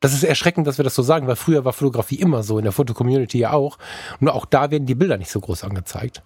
[0.00, 2.64] Das ist erschreckend, dass wir das so sagen, weil früher war Fotografie immer so, in
[2.64, 3.78] der Foto-Community ja auch.
[4.18, 6.22] Nur auch da werden die Bilder nicht so groß angezeigt.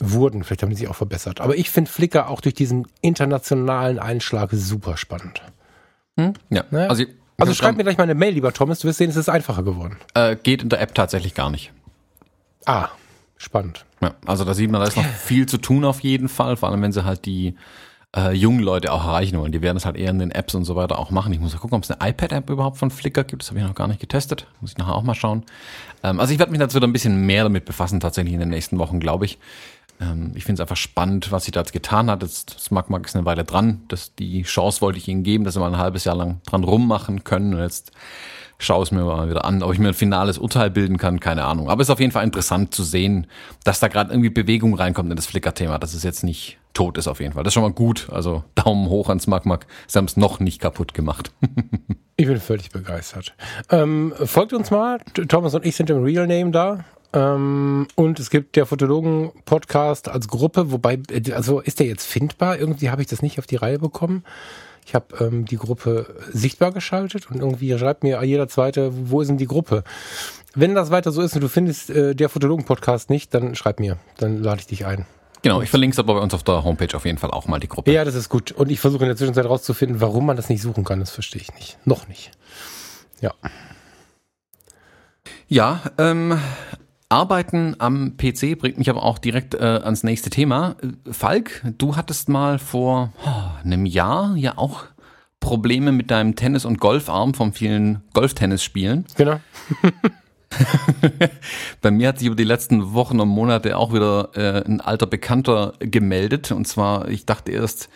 [0.00, 1.40] Wurden, vielleicht haben die sich auch verbessert.
[1.40, 5.42] Aber ich finde Flickr auch durch diesen internationalen Einschlag super spannend.
[6.16, 6.34] Hm?
[6.50, 6.64] Ja.
[6.70, 6.90] Ne?
[6.90, 7.04] Also,
[7.38, 9.62] also schreib mir gleich mal eine Mail, lieber Thomas, du wirst sehen, es ist einfacher
[9.62, 9.96] geworden.
[10.14, 11.72] Äh, geht in der App tatsächlich gar nicht.
[12.66, 12.88] Ah,
[13.36, 13.84] spannend.
[14.00, 16.68] Ja, also da sieht man, da ist noch viel zu tun auf jeden Fall, vor
[16.68, 17.56] allem wenn sie halt die
[18.16, 19.52] äh, jungen Leute auch erreichen wollen.
[19.52, 21.32] Die werden es halt eher in den Apps und so weiter auch machen.
[21.32, 23.42] Ich muss ja gucken, ob es eine iPad-App überhaupt von Flickr gibt.
[23.42, 24.46] Das habe ich noch gar nicht getestet.
[24.60, 25.44] Muss ich nachher auch mal schauen.
[26.02, 28.78] Ähm, also ich werde mich dazu ein bisschen mehr damit befassen, tatsächlich in den nächsten
[28.78, 29.38] Wochen, glaube ich.
[30.00, 32.22] Ähm, ich finde es einfach spannend, was sie da jetzt getan hat.
[32.22, 33.82] Das, das mag mag ist eine Weile dran.
[33.88, 36.64] Das, die Chance wollte ich ihnen geben, dass sie mal ein halbes Jahr lang dran
[36.64, 37.54] rummachen können.
[37.54, 37.92] Und jetzt
[38.58, 39.62] schaue es mir mal wieder an.
[39.62, 41.70] Ob ich mir ein finales Urteil bilden kann, keine Ahnung.
[41.70, 43.26] Aber es ist auf jeden Fall interessant zu sehen,
[43.64, 47.08] dass da gerade irgendwie Bewegung reinkommt in das Flickr-Thema, dass es jetzt nicht tot ist
[47.08, 47.44] auf jeden Fall.
[47.44, 48.08] Das ist schon mal gut.
[48.10, 49.60] Also Daumen hoch ans Magmag.
[49.86, 51.32] Sie haben es noch nicht kaputt gemacht.
[52.16, 53.34] ich bin völlig begeistert.
[53.70, 55.00] Ähm, folgt uns mal.
[55.28, 56.84] Thomas und ich sind im Real Name da.
[57.12, 61.00] Ähm, und es gibt der Fotologen-Podcast als Gruppe, wobei,
[61.32, 62.58] also ist der jetzt findbar?
[62.58, 64.24] Irgendwie habe ich das nicht auf die Reihe bekommen.
[64.88, 69.28] Ich habe ähm, die Gruppe sichtbar geschaltet und irgendwie schreibt mir jeder zweite, wo ist
[69.28, 69.84] denn die Gruppe?
[70.54, 73.98] Wenn das weiter so ist und du findest äh, der Fotologen-Podcast nicht, dann schreib mir,
[74.16, 75.04] dann lade ich dich ein.
[75.42, 77.60] Genau, ich verlinke es aber bei uns auf der Homepage auf jeden Fall auch mal
[77.60, 77.92] die Gruppe.
[77.92, 78.52] Ja, das ist gut.
[78.52, 81.00] Und ich versuche in der Zwischenzeit rauszufinden, warum man das nicht suchen kann.
[81.00, 81.76] Das verstehe ich nicht.
[81.84, 82.30] Noch nicht.
[83.20, 83.34] Ja.
[85.48, 86.40] Ja, ähm,
[87.10, 90.76] Arbeiten am PC bringt mich aber auch direkt äh, ans nächste Thema.
[91.10, 94.84] Falk, du hattest mal vor oh, einem Jahr ja auch
[95.40, 99.06] Probleme mit deinem Tennis- und Golfarm vom vielen Golftennis-Spielen.
[99.16, 99.40] Genau.
[101.80, 105.06] Bei mir hat sich über die letzten Wochen und Monate auch wieder äh, ein alter
[105.06, 106.52] Bekannter gemeldet.
[106.52, 107.88] Und zwar, ich dachte erst,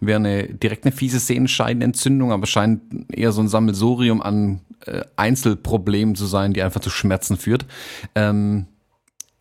[0.00, 2.80] wäre eine direkt eine fiese Sehenscheidenentzündung, aber scheint
[3.12, 7.66] eher so ein Sammelsurium an äh, Einzelproblemen zu sein, die einfach zu Schmerzen führt.
[8.14, 8.66] Ähm,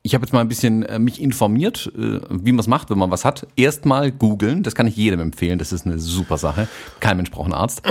[0.01, 2.99] ich habe jetzt mal ein bisschen äh, mich informiert, äh, wie man es macht, wenn
[2.99, 3.47] man was hat.
[3.55, 6.67] Erstmal googeln, das kann ich jedem empfehlen, das ist eine super Sache.
[6.99, 7.81] Kein Mensch braucht einen Arzt.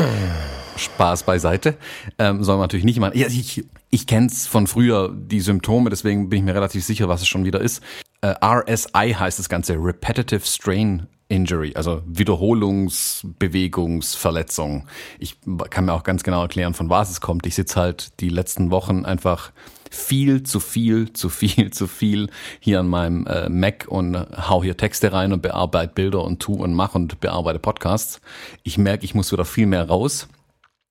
[0.77, 1.77] Spaß beiseite.
[2.19, 3.19] Ähm, soll man natürlich nicht machen.
[3.19, 7.09] Ja, ich ich kenne es von früher, die Symptome, deswegen bin ich mir relativ sicher,
[7.09, 7.81] was es schon wieder ist.
[8.23, 14.87] Äh, RSI heißt das Ganze, Repetitive Strain Injury, also Wiederholungsbewegungsverletzung.
[15.19, 15.37] Ich
[15.71, 17.47] kann mir auch ganz genau erklären, von was es kommt.
[17.47, 19.53] Ich sitze halt die letzten Wochen einfach
[19.91, 22.29] viel zu viel, zu viel, zu viel
[22.61, 26.55] hier an meinem äh, Mac und hau hier Texte rein und bearbeite Bilder und tu
[26.55, 28.21] und mach und bearbeite Podcasts.
[28.63, 30.29] Ich merke, ich muss wieder viel mehr raus.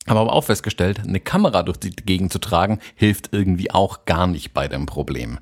[0.08, 4.28] Habe aber auch festgestellt, eine Kamera durch die Gegend zu tragen, hilft irgendwie auch gar
[4.28, 5.40] nicht bei dem Problem.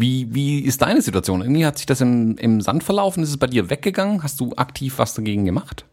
[0.00, 1.40] Wie, wie ist deine Situation?
[1.40, 3.24] Irgendwie hat sich das im, im Sand verlaufen?
[3.24, 4.22] Ist es bei dir weggegangen?
[4.22, 5.86] Hast du aktiv was dagegen gemacht?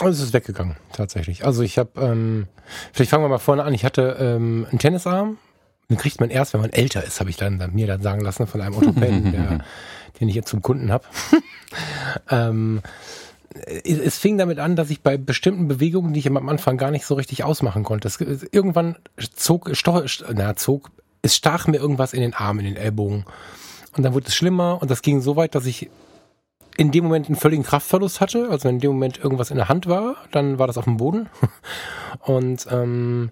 [0.00, 1.44] Also es ist weggegangen, tatsächlich.
[1.44, 2.46] Also ich habe, ähm,
[2.94, 3.74] vielleicht fangen wir mal vorne an.
[3.74, 5.36] Ich hatte ähm, einen Tennisarm.
[5.90, 8.22] Den kriegt man erst, wenn man älter ist, habe ich dann, dann, mir dann sagen
[8.22, 9.64] lassen von einem Orthopäden, der,
[10.18, 11.04] den ich jetzt zum Kunden habe.
[12.30, 12.80] ähm,
[13.50, 16.90] es, es fing damit an, dass ich bei bestimmten Bewegungen, die ich am Anfang gar
[16.90, 18.18] nicht so richtig ausmachen konnte, es,
[18.50, 18.96] irgendwann
[19.34, 20.02] zog, stoch,
[20.34, 20.90] na, zog
[21.26, 23.24] es stach mir irgendwas in den Arm, in den Ellbogen.
[23.96, 25.90] Und dann wurde es schlimmer und das ging so weit, dass ich
[26.76, 28.48] in dem Moment einen völligen Kraftverlust hatte.
[28.50, 30.98] Also wenn in dem Moment irgendwas in der Hand war, dann war das auf dem
[30.98, 31.28] Boden.
[32.20, 33.30] Und ähm,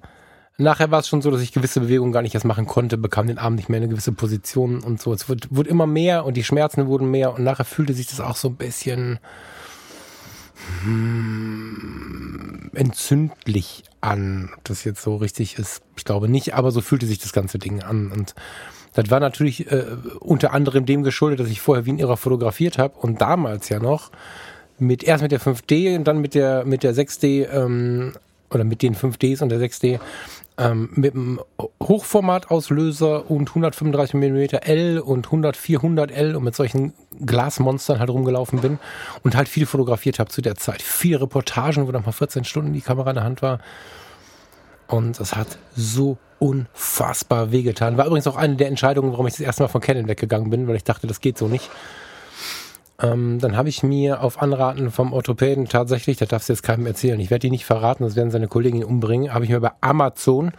[0.57, 3.26] nachher war es schon so, dass ich gewisse Bewegungen gar nicht erst machen konnte, bekam
[3.26, 5.12] den Arm nicht mehr in eine gewisse Position und so.
[5.12, 8.20] Es wurde, wurde immer mehr und die Schmerzen wurden mehr und nachher fühlte sich das
[8.20, 9.18] auch so ein bisschen
[10.83, 12.34] hm,
[12.76, 14.50] entzündlich an.
[14.56, 17.58] Ob das jetzt so richtig ist, ich glaube nicht, aber so fühlte sich das ganze
[17.58, 18.12] Ding an.
[18.12, 18.34] Und
[18.94, 19.84] das war natürlich äh,
[20.20, 23.80] unter anderem dem geschuldet, dass ich vorher wie ein Irrer fotografiert habe und damals ja
[23.80, 24.10] noch
[24.78, 28.12] mit erst mit der 5D und dann mit der mit der 6D ähm,
[28.50, 30.00] oder mit den 5Ds und der 6D
[30.57, 31.40] ähm, mit einem
[31.83, 36.93] Hochformatauslöser und 135 mm L und 100 400 L und mit solchen
[37.25, 38.79] Glasmonstern halt rumgelaufen bin
[39.23, 40.83] und halt viel fotografiert habe zu der Zeit.
[40.83, 43.59] Viele Reportagen, wo dann mal 14 Stunden die Kamera in der Hand war.
[44.87, 47.97] Und es hat so unfassbar wehgetan.
[47.97, 50.69] War übrigens auch eine der Entscheidungen, warum ich das erste Mal von Canon weggegangen bin,
[50.69, 51.71] weil ich dachte, das geht so nicht.
[53.00, 56.87] Ähm, dann habe ich mir auf Anraten vom Orthopäden tatsächlich, das darfst du jetzt keinem
[56.87, 59.72] erzählen, ich werde die nicht verraten, das werden seine Kollegin umbringen, habe ich mir bei
[59.80, 60.52] Amazon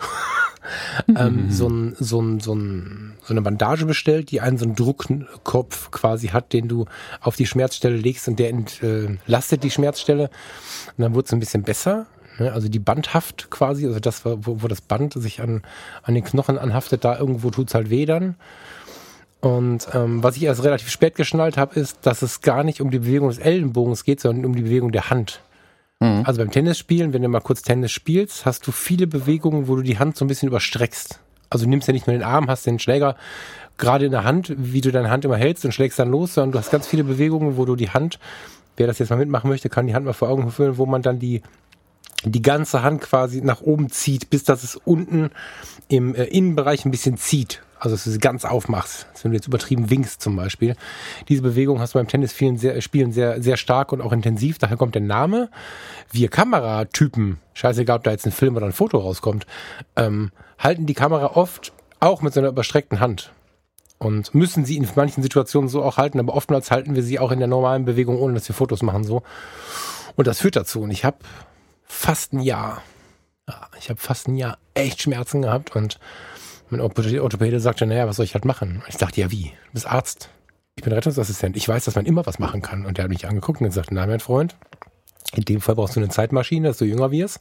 [1.08, 4.76] ähm, so, ein, so, ein, so, ein, so eine Bandage bestellt, die einen so einen
[4.76, 6.86] Druckkopf quasi hat, den du
[7.22, 10.30] auf die Schmerzstelle legst und der entlastet die Schmerzstelle.
[10.98, 12.08] Und dann wurde es ein bisschen besser.
[12.40, 12.52] Ne?
[12.52, 15.62] Also die Bandhaft quasi, also das, wo, wo das Band sich an,
[16.04, 18.36] an den Knochen anhaftet, da irgendwo tut's halt weh dann.
[19.46, 22.90] Und ähm, was ich erst relativ spät geschnallt habe, ist, dass es gar nicht um
[22.90, 25.40] die Bewegung des Ellenbogens geht, sondern um die Bewegung der Hand.
[26.00, 26.24] Mhm.
[26.26, 29.84] Also beim Tennisspielen, wenn du mal kurz Tennis spielst, hast du viele Bewegungen, wo du
[29.84, 31.20] die Hand so ein bisschen überstreckst.
[31.52, 33.18] Also du nimmst ja nicht nur den Arm, hast den Schläger
[33.78, 36.54] gerade in der Hand, wie du deine Hand immer hältst und schlägst dann los, sondern
[36.54, 38.18] du hast ganz viele Bewegungen, wo du die Hand,
[38.78, 41.04] wer das jetzt mal mitmachen möchte, kann die Hand mal vor Augen führen, wo man
[41.04, 41.44] dann die
[42.24, 45.30] die ganze Hand quasi nach oben zieht, bis das es unten
[45.88, 47.62] im äh, Innenbereich ein bisschen zieht.
[47.86, 49.06] Also dass du sie ganz aufmachst.
[49.22, 50.76] Wenn du jetzt übertrieben winkst zum Beispiel.
[51.30, 54.58] Diese Bewegung hast du beim Tennisspielen sehr, Spielen sehr, sehr stark und auch intensiv.
[54.58, 55.52] Daher kommt der Name.
[56.12, 59.46] Wir Kameratypen, scheißegal, ob da jetzt ein Film oder ein Foto rauskommt,
[59.96, 63.32] ähm, halten die Kamera oft auch mit so einer überstreckten Hand.
[64.00, 67.32] Und müssen sie in manchen Situationen so auch halten, aber oftmals halten wir sie auch
[67.32, 69.22] in der normalen Bewegung, ohne dass wir Fotos machen so.
[70.16, 70.82] Und das führt dazu.
[70.82, 71.18] Und ich habe
[71.84, 72.82] fast ein Jahr,
[73.48, 76.00] ja, ich habe fast ein Jahr echt Schmerzen gehabt und
[76.78, 78.84] mein Orthopäde sagte, naja, was soll ich halt machen?
[78.88, 79.46] Ich dachte, ja wie?
[79.68, 80.30] Du bist Arzt.
[80.76, 81.56] Ich bin Rettungsassistent.
[81.56, 82.86] Ich weiß, dass man immer was machen kann.
[82.86, 84.56] Und der hat mich angeguckt und gesagt, nein, mein Freund,
[85.34, 87.40] in dem Fall brauchst du eine Zeitmaschine, dass du jünger wirst.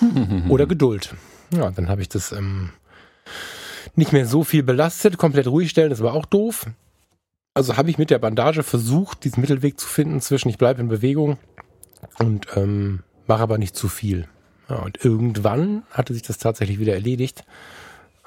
[0.48, 1.14] oder Geduld.
[1.50, 2.70] Ja, dann habe ich das ähm,
[3.94, 6.66] nicht mehr so viel belastet, komplett ruhig stellen, das war auch doof.
[7.54, 10.88] Also habe ich mit der Bandage versucht, diesen Mittelweg zu finden zwischen ich bleibe in
[10.88, 11.38] Bewegung
[12.18, 14.26] und ähm, mache aber nicht zu viel.
[14.68, 17.44] Ja, und irgendwann hatte sich das tatsächlich wieder erledigt.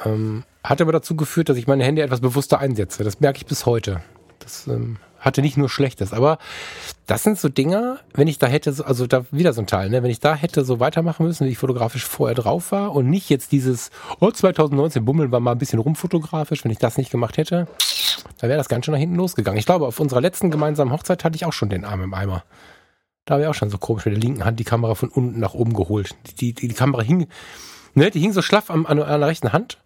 [0.06, 3.04] Ähm, hat aber dazu geführt, dass ich meine Hände etwas bewusster einsetze.
[3.04, 4.02] Das merke ich bis heute.
[4.40, 6.38] Das ähm, hatte nicht nur Schlechtes, aber
[7.06, 10.04] das sind so Dinger, wenn ich da hätte, also da wieder so ein Teil, ne,
[10.04, 13.30] wenn ich da hätte so weitermachen müssen, wie ich fotografisch vorher drauf war und nicht
[13.30, 17.38] jetzt dieses, oh 2019 bummeln wir mal ein bisschen rumfotografisch, wenn ich das nicht gemacht
[17.38, 17.68] hätte,
[18.40, 19.60] dann wäre das ganz schön nach hinten losgegangen.
[19.60, 22.44] Ich glaube, auf unserer letzten gemeinsamen Hochzeit hatte ich auch schon den Arm im Eimer.
[23.26, 25.40] Da habe ich auch schon so komisch mit der linken Hand die Kamera von unten
[25.40, 26.16] nach oben geholt.
[26.40, 27.28] Die, die, die Kamera hing,
[27.94, 29.80] ne, die hing so schlaff an, an der rechten Hand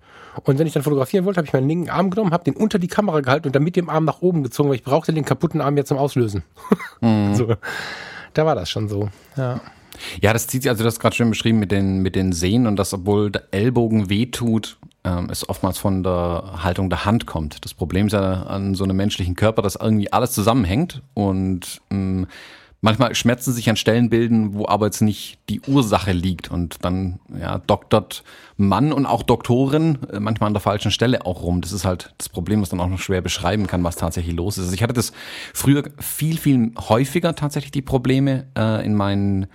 [0.44, 2.80] und wenn ich dann fotografieren wollte, habe ich meinen linken Arm genommen, habe den unter
[2.80, 5.26] die Kamera gehalten und dann mit dem Arm nach oben gezogen, weil ich brauchte den
[5.26, 6.44] kaputten Arm jetzt zum Auslösen.
[7.02, 7.34] Mhm.
[7.34, 7.56] so.
[8.34, 9.10] Da war das schon so.
[9.36, 9.60] Ja.
[10.22, 12.78] Ja, das zieht sich, also das gerade schön beschrieben mit den, mit den Sehnen und
[12.78, 17.64] dass, obwohl der Ellbogen wehtut, ähm, es oftmals von der Haltung der Hand kommt.
[17.66, 22.28] Das Problem ist ja an so einem menschlichen Körper, dass irgendwie alles zusammenhängt und ähm,
[22.82, 27.20] manchmal Schmerzen sich an Stellen bilden, wo aber jetzt nicht die Ursache liegt und dann
[27.40, 28.24] ja, doktert
[28.58, 31.62] Mann und auch Doktorin äh, manchmal an der falschen Stelle auch rum.
[31.62, 34.58] Das ist halt das Problem, was dann auch noch schwer beschreiben kann, was tatsächlich los
[34.58, 34.66] ist.
[34.66, 35.14] Also ich hatte das
[35.54, 39.48] früher viel, viel häufiger tatsächlich die Probleme äh, in meinen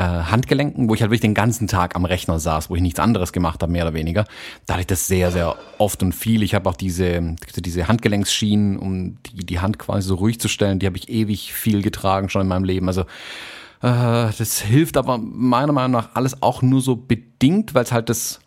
[0.00, 2.98] äh, Handgelenken, wo ich halt wirklich den ganzen Tag am Rechner saß, wo ich nichts
[2.98, 4.24] anderes gemacht habe, mehr oder weniger.
[4.64, 6.42] Da hatte ich das sehr, sehr oft und viel.
[6.42, 10.78] Ich habe auch diese, diese Handgelenksschienen, um die, die Hand quasi so ruhig zu stellen,
[10.78, 12.88] die habe ich ewig viel getragen schon in meinem Leben.
[12.88, 17.92] Also äh, das hilft aber meiner Meinung nach alles auch nur so bedingt, weil es
[17.92, 18.40] halt das,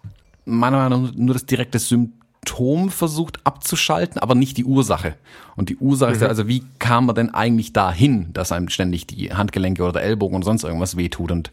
[0.46, 5.16] meiner Meinung nach nur das direkte Symptom Symptom versucht abzuschalten, aber nicht die Ursache.
[5.56, 6.16] Und die Ursache mhm.
[6.16, 9.94] ist ja, also wie kam man denn eigentlich dahin, dass einem ständig die Handgelenke oder
[9.94, 11.32] der Ellbogen und sonst irgendwas wehtut?
[11.32, 11.52] Und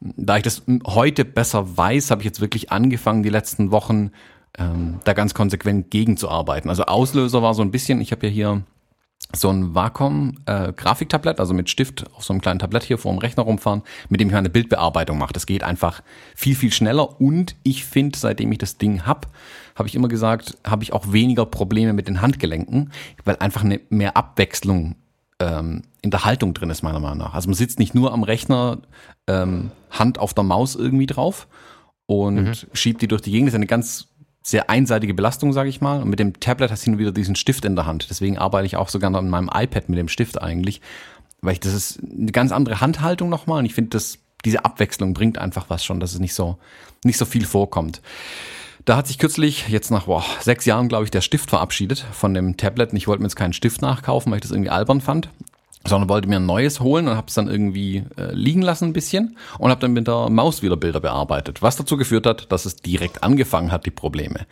[0.00, 4.10] da ich das heute besser weiß, habe ich jetzt wirklich angefangen, die letzten Wochen
[4.58, 6.68] ähm, da ganz konsequent gegenzuarbeiten.
[6.68, 8.62] Also Auslöser war so ein bisschen, ich habe ja hier
[9.32, 13.18] so ein Wacom-Grafiktablett, äh, also mit Stift auf so einem kleinen Tablett hier vor dem
[13.18, 15.32] Rechner rumfahren, mit dem ich meine Bildbearbeitung mache.
[15.32, 16.02] Das geht einfach
[16.34, 19.28] viel, viel schneller und ich finde, seitdem ich das Ding hab,
[19.74, 22.92] habe ich immer gesagt, habe ich auch weniger Probleme mit den Handgelenken,
[23.24, 24.96] weil einfach eine mehr Abwechslung
[25.40, 27.34] ähm, in der Haltung drin ist, meiner Meinung nach.
[27.34, 28.78] Also man sitzt nicht nur am Rechner,
[29.26, 31.48] ähm, Hand auf der Maus irgendwie drauf
[32.06, 32.54] und mhm.
[32.72, 33.48] schiebt die durch die Gegend.
[33.48, 34.08] Das ist eine ganz
[34.46, 36.02] sehr einseitige Belastung, sage ich mal.
[36.02, 38.08] Und mit dem Tablet hast du nur wieder diesen Stift in der Hand.
[38.10, 40.82] Deswegen arbeite ich auch sogar an meinem iPad mit dem Stift eigentlich,
[41.40, 43.60] weil ich das ist eine ganz andere Handhaltung nochmal.
[43.60, 46.58] Und ich finde, dass diese Abwechslung bringt einfach was schon, dass es nicht so
[47.04, 48.02] nicht so viel vorkommt.
[48.84, 52.34] Da hat sich kürzlich, jetzt nach boah, sechs Jahren, glaube ich, der Stift verabschiedet von
[52.34, 52.90] dem Tablet.
[52.90, 55.30] Und ich wollte mir jetzt keinen Stift nachkaufen, weil ich das irgendwie albern fand
[55.86, 58.92] sondern wollte mir ein neues holen und habe es dann irgendwie äh, liegen lassen ein
[58.92, 62.64] bisschen und habe dann mit der Maus wieder Bilder bearbeitet, was dazu geführt hat, dass
[62.64, 64.46] es direkt angefangen hat, die Probleme.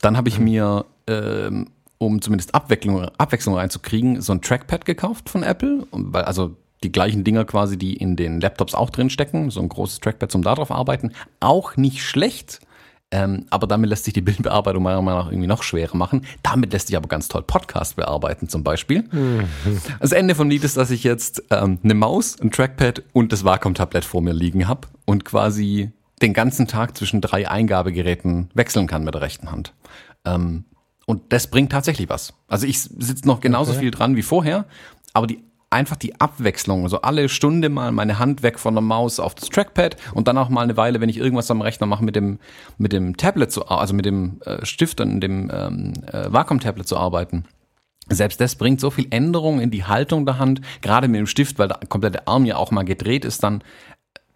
[0.00, 0.44] Dann habe ich mhm.
[0.44, 6.56] mir, ähm, um zumindest Abwechslung, Abwechslung reinzukriegen, so ein Trackpad gekauft von Apple, weil also
[6.82, 10.30] die gleichen Dinger quasi, die in den Laptops auch drin stecken, so ein großes Trackpad
[10.30, 12.60] zum darauf arbeiten, auch nicht schlecht.
[13.14, 16.26] Ähm, aber damit lässt sich die Bildbearbeitung meiner Meinung nach irgendwie noch schwerer machen.
[16.42, 19.04] Damit lässt sich aber ganz toll Podcast bearbeiten zum Beispiel.
[19.12, 19.44] Mhm.
[20.00, 23.44] Das Ende vom Lied ist, dass ich jetzt ähm, eine Maus, ein Trackpad und das
[23.44, 29.04] Wacom-Tablett vor mir liegen habe und quasi den ganzen Tag zwischen drei Eingabegeräten wechseln kann
[29.04, 29.74] mit der rechten Hand.
[30.24, 30.64] Ähm,
[31.06, 32.34] und das bringt tatsächlich was.
[32.48, 33.80] Also ich sitze noch genauso okay.
[33.80, 34.64] viel dran wie vorher,
[35.12, 36.80] aber die einfach die Abwechslung.
[36.80, 40.28] So also alle Stunde mal meine Hand weg von der Maus auf das Trackpad und
[40.28, 42.38] dann auch mal eine Weile, wenn ich irgendwas am Rechner mache, mit dem,
[42.78, 46.96] mit dem Tablet zu, also mit dem äh, Stift und dem ähm, äh, Wacom-Tablet zu
[46.96, 47.44] arbeiten.
[48.08, 51.58] Selbst das bringt so viel Änderung in die Haltung der Hand, gerade mit dem Stift,
[51.58, 53.62] weil der komplette Arm ja auch mal gedreht ist, dann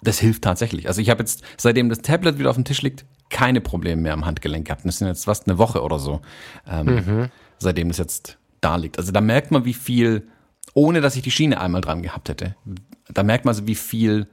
[0.03, 0.88] das hilft tatsächlich.
[0.88, 4.12] Also ich habe jetzt, seitdem das Tablet wieder auf dem Tisch liegt, keine Probleme mehr
[4.12, 4.85] am Handgelenk gehabt.
[4.85, 6.20] Das sind jetzt fast eine Woche oder so,
[6.70, 7.29] ähm, mhm.
[7.59, 8.98] seitdem das jetzt da liegt.
[8.98, 10.29] Also da merkt man, wie viel
[10.79, 12.55] ohne dass ich die Schiene einmal dran gehabt hätte.
[13.12, 14.29] Da merkt man so, wie viel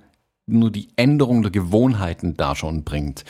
[0.46, 3.26] nur die Änderung der Gewohnheiten da schon bringt.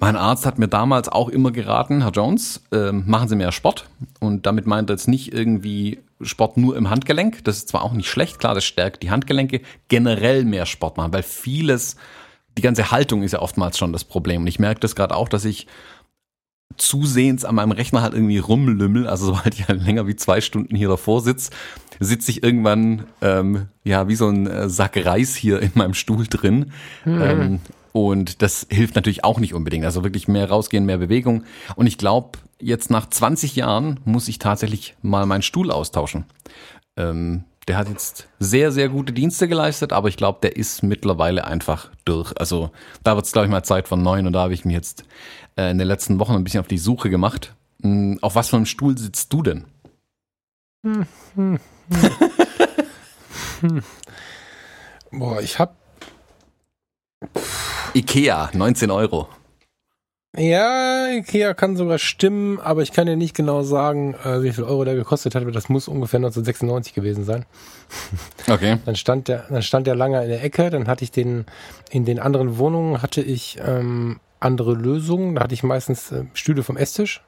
[0.00, 3.88] Mein Arzt hat mir damals auch immer geraten, Herr Jones, äh, machen Sie mehr Sport.
[4.18, 7.44] Und damit meint er jetzt nicht irgendwie Sport nur im Handgelenk.
[7.44, 9.60] Das ist zwar auch nicht schlecht, klar, das stärkt die Handgelenke.
[9.86, 11.94] Generell mehr Sport machen, weil vieles,
[12.58, 14.40] die ganze Haltung ist ja oftmals schon das Problem.
[14.42, 15.68] Und ich merke das gerade auch, dass ich
[16.76, 20.76] zusehends an meinem Rechner halt irgendwie rumlümmel, also sobald ich halt länger wie zwei Stunden
[20.76, 21.50] hier davor sitze,
[22.00, 26.26] sitze ich irgendwann ähm, ja wie so ein äh, Sack Reis hier in meinem Stuhl
[26.26, 26.72] drin.
[27.04, 27.22] Mhm.
[27.22, 27.60] Ähm,
[27.92, 29.86] und das hilft natürlich auch nicht unbedingt.
[29.86, 31.44] Also wirklich mehr rausgehen, mehr Bewegung.
[31.76, 36.26] Und ich glaube, jetzt nach 20 Jahren muss ich tatsächlich mal meinen Stuhl austauschen.
[36.98, 41.46] Ähm, der hat jetzt sehr, sehr gute Dienste geleistet, aber ich glaube, der ist mittlerweile
[41.46, 42.32] einfach durch.
[42.38, 42.70] Also
[43.02, 45.04] da wird es, glaube ich, mal Zeit von neun und da habe ich mich jetzt
[45.56, 47.54] äh, in den letzten Wochen ein bisschen auf die Suche gemacht.
[47.82, 49.64] Hm, auf was für einem Stuhl sitzt du denn?
[50.84, 51.06] Hm,
[53.60, 53.82] hm,
[55.10, 55.76] Boah, ich hab.
[57.94, 59.28] Ikea, 19 Euro.
[60.38, 64.64] Ja, Ikea kann sogar stimmen, aber ich kann dir nicht genau sagen, äh, wie viel
[64.64, 65.42] Euro der gekostet hat.
[65.54, 67.44] Das muss ungefähr 1996 gewesen sein.
[68.48, 68.78] Okay.
[68.84, 70.70] Dann stand der, dann stand der lange in der Ecke.
[70.70, 71.46] Dann hatte ich den
[71.90, 75.34] in den anderen Wohnungen hatte ich ähm, andere Lösungen.
[75.34, 77.22] Da hatte ich meistens äh, Stühle vom Esstisch.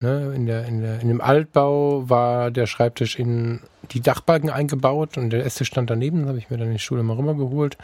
[0.00, 3.60] Ne, in, der, in, der, in dem Altbau war der Schreibtisch in
[3.92, 6.22] die Dachbalken eingebaut und der Esstisch stand daneben.
[6.22, 7.78] Da habe ich mir dann die Stühle mal rübergeholt.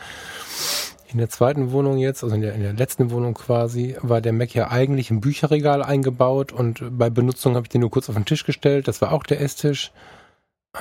[1.11, 4.33] In der zweiten Wohnung jetzt, also in der, in der letzten Wohnung quasi, war der
[4.33, 8.17] Mac ja eigentlich im Bücherregal eingebaut und bei Benutzung habe ich den nur kurz auf
[8.17, 8.89] den Tisch gestellt.
[8.89, 9.93] Das war auch der Esstisch.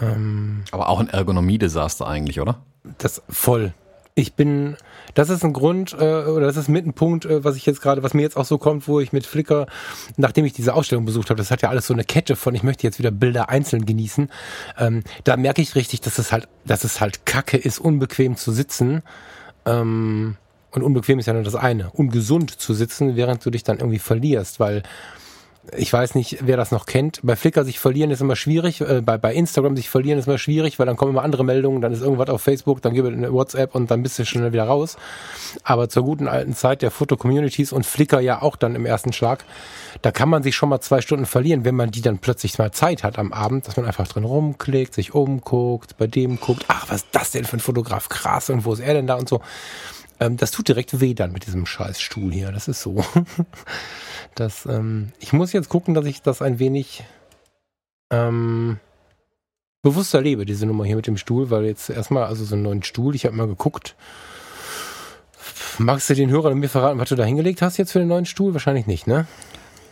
[0.02, 2.62] Ähm, Aber auch ein Ergonomie-Desaster eigentlich, oder?
[2.98, 3.74] Das voll.
[4.20, 4.78] Ich bin,
[5.14, 7.84] das ist ein Grund, äh, oder das ist mit ein Punkt, äh, was ich jetzt
[7.84, 9.68] gerade, was mir jetzt auch so kommt, wo ich mit Flickr,
[10.16, 12.64] nachdem ich diese Ausstellung besucht habe, das hat ja alles so eine Kette von, ich
[12.64, 14.32] möchte jetzt wieder Bilder einzeln genießen.
[14.80, 18.52] Ähm, da merke ich richtig, dass es halt, dass es halt Kacke ist, unbequem zu
[18.52, 19.04] sitzen.
[19.68, 20.38] Ähm,
[20.72, 21.92] und unbequem ist ja nur das eine.
[21.92, 24.82] Ungesund zu sitzen, während du dich dann irgendwie verlierst, weil
[25.76, 27.20] ich weiß nicht, wer das noch kennt.
[27.24, 30.38] Bei Flickr sich verlieren ist immer schwierig, äh, bei, bei Instagram sich verlieren ist immer
[30.38, 33.34] schwierig, weil dann kommen immer andere Meldungen, dann ist irgendwas auf Facebook, dann gebe eine
[33.34, 34.98] WhatsApp und dann bist du schnell wieder raus.
[35.64, 39.44] Aber zur guten alten Zeit der Foto-Communities und Flickr ja auch dann im ersten Schlag,
[40.02, 42.72] da kann man sich schon mal zwei Stunden verlieren, wenn man die dann plötzlich mal
[42.72, 46.90] Zeit hat am Abend, dass man einfach drin rumklickt, sich umguckt, bei dem guckt, ach,
[46.90, 49.28] was ist das denn für ein Fotograf, krass, und wo ist er denn da und
[49.28, 49.42] so.
[50.20, 52.52] Ähm, das tut direkt weh dann mit diesem scheiß Stuhl hier.
[52.52, 53.04] Das ist so.
[54.36, 57.04] das, ähm, ich muss jetzt gucken, dass ich das ein wenig
[58.10, 58.80] ähm,
[59.82, 62.84] bewusster lebe, diese Nummer hier mit dem Stuhl, weil jetzt erstmal, also so einen neuen
[62.84, 63.96] Stuhl, ich habe mal geguckt.
[65.78, 68.26] Magst du den Hörer mir verraten, was du da hingelegt hast jetzt für den neuen
[68.26, 68.54] Stuhl?
[68.54, 69.28] Wahrscheinlich nicht, ne?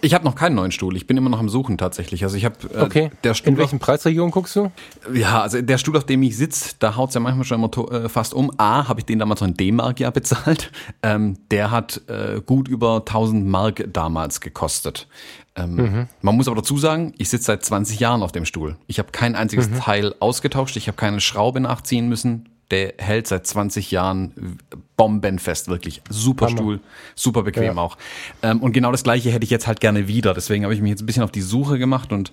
[0.01, 0.95] Ich habe noch keinen neuen Stuhl.
[0.95, 2.23] Ich bin immer noch am Suchen tatsächlich.
[2.23, 3.11] Also ich habe äh, okay.
[3.23, 3.53] der Stuhl.
[3.53, 4.71] In welchen Preisregion guckst du?
[5.13, 8.09] Ja, also der Stuhl, auf dem ich sitze, da haut's ja manchmal schon immer äh,
[8.09, 8.51] fast um.
[8.57, 10.71] A, habe ich den damals noch in D-Mark ja bezahlt.
[11.03, 15.07] Ähm, der hat äh, gut über 1000 Mark damals gekostet.
[15.55, 16.07] Ähm, mhm.
[16.21, 18.77] Man muss aber dazu sagen, ich sitze seit 20 Jahren auf dem Stuhl.
[18.87, 19.79] Ich habe kein einziges mhm.
[19.79, 20.77] Teil ausgetauscht.
[20.77, 24.59] Ich habe keine Schraube nachziehen müssen der hält seit 20 Jahren
[24.97, 26.01] bombenfest, wirklich.
[26.09, 26.57] Super Hammer.
[26.57, 26.79] Stuhl,
[27.13, 27.77] super bequem ja.
[27.77, 27.97] auch.
[28.41, 30.33] Ähm, und genau das gleiche hätte ich jetzt halt gerne wieder.
[30.33, 32.31] Deswegen habe ich mich jetzt ein bisschen auf die Suche gemacht und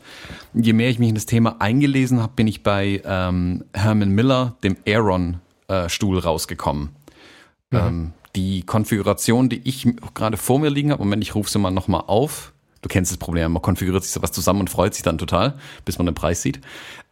[0.55, 4.57] je mehr ich mich in das Thema eingelesen habe, bin ich bei ähm, Herman Miller,
[4.63, 6.91] dem Aeron-Stuhl, äh, rausgekommen.
[7.71, 7.79] Mhm.
[7.79, 11.71] Ähm, die Konfiguration, die ich gerade vor mir liegen habe, Moment, ich rufe sie mal
[11.71, 12.53] nochmal auf.
[12.81, 15.99] Du kennst das Problem, man konfiguriert sich sowas zusammen und freut sich dann total, bis
[15.99, 16.61] man den Preis sieht.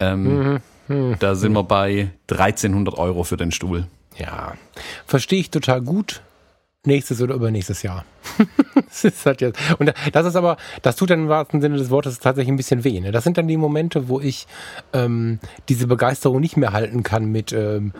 [0.00, 0.60] Ähm, mhm.
[0.90, 1.14] Hm.
[1.20, 3.86] Da sind wir bei 1300 Euro für den Stuhl.
[4.18, 4.54] Ja,
[5.06, 6.20] verstehe ich total gut.
[6.84, 8.04] Nächstes oder übernächstes Jahr.
[8.74, 9.60] das ist halt jetzt.
[9.78, 12.84] Und das ist aber, das tut dann im wahrsten Sinne des Wortes tatsächlich ein bisschen
[12.84, 12.98] weh.
[13.00, 13.12] Ne?
[13.12, 14.46] Das sind dann die Momente, wo ich
[14.92, 17.92] ähm, diese Begeisterung nicht mehr halten kann mit ähm,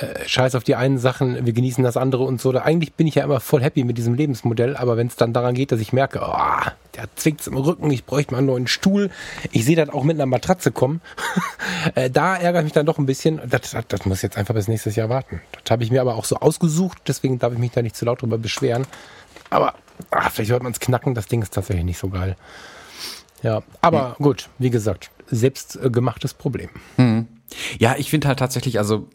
[0.00, 2.52] äh, scheiß auf die einen Sachen, wir genießen das andere und so.
[2.52, 5.32] Da eigentlich bin ich ja immer voll happy mit diesem Lebensmodell, aber wenn es dann
[5.32, 8.66] daran geht, dass ich merke, oh, der zwickt's im Rücken, ich bräuchte mal einen neuen
[8.66, 9.10] Stuhl,
[9.52, 11.00] ich sehe das auch mit einer Matratze kommen,
[11.94, 13.40] äh, da ärgere ich mich dann doch ein bisschen.
[13.48, 15.40] Das, das, das muss jetzt einfach bis nächstes Jahr warten.
[15.62, 18.04] Das habe ich mir aber auch so ausgesucht, deswegen darf ich mich da nicht zu
[18.04, 18.86] laut drüber beschweren.
[19.50, 19.74] Aber
[20.10, 22.36] ach, vielleicht hört man es knacken, das Ding ist tatsächlich nicht so geil.
[23.42, 24.24] Ja, aber hm.
[24.24, 26.70] gut, wie gesagt, selbstgemachtes äh, Problem.
[26.96, 27.28] Hm.
[27.78, 29.06] Ja, ich finde halt tatsächlich, also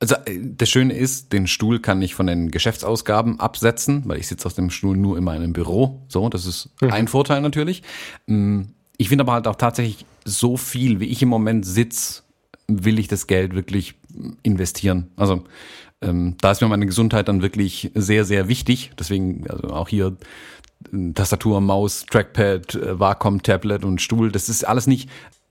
[0.00, 4.28] also äh, das Schöne ist, den Stuhl kann ich von den Geschäftsausgaben absetzen, weil ich
[4.28, 6.02] sitze auf dem Stuhl nur in meinem Büro.
[6.08, 6.92] So, das ist mhm.
[6.92, 7.82] ein Vorteil natürlich.
[8.26, 8.62] Mm,
[8.96, 12.22] ich finde aber halt auch tatsächlich so viel, wie ich im Moment sitze,
[12.66, 13.94] will ich das Geld wirklich
[14.42, 15.10] investieren.
[15.16, 15.44] Also
[16.02, 18.92] ähm, da ist mir meine Gesundheit dann wirklich sehr, sehr wichtig.
[18.98, 20.16] Deswegen also auch hier
[20.92, 24.30] äh, Tastatur, Maus, Trackpad, äh, Wacom, Tablet und Stuhl.
[24.30, 25.08] Das ist alles nicht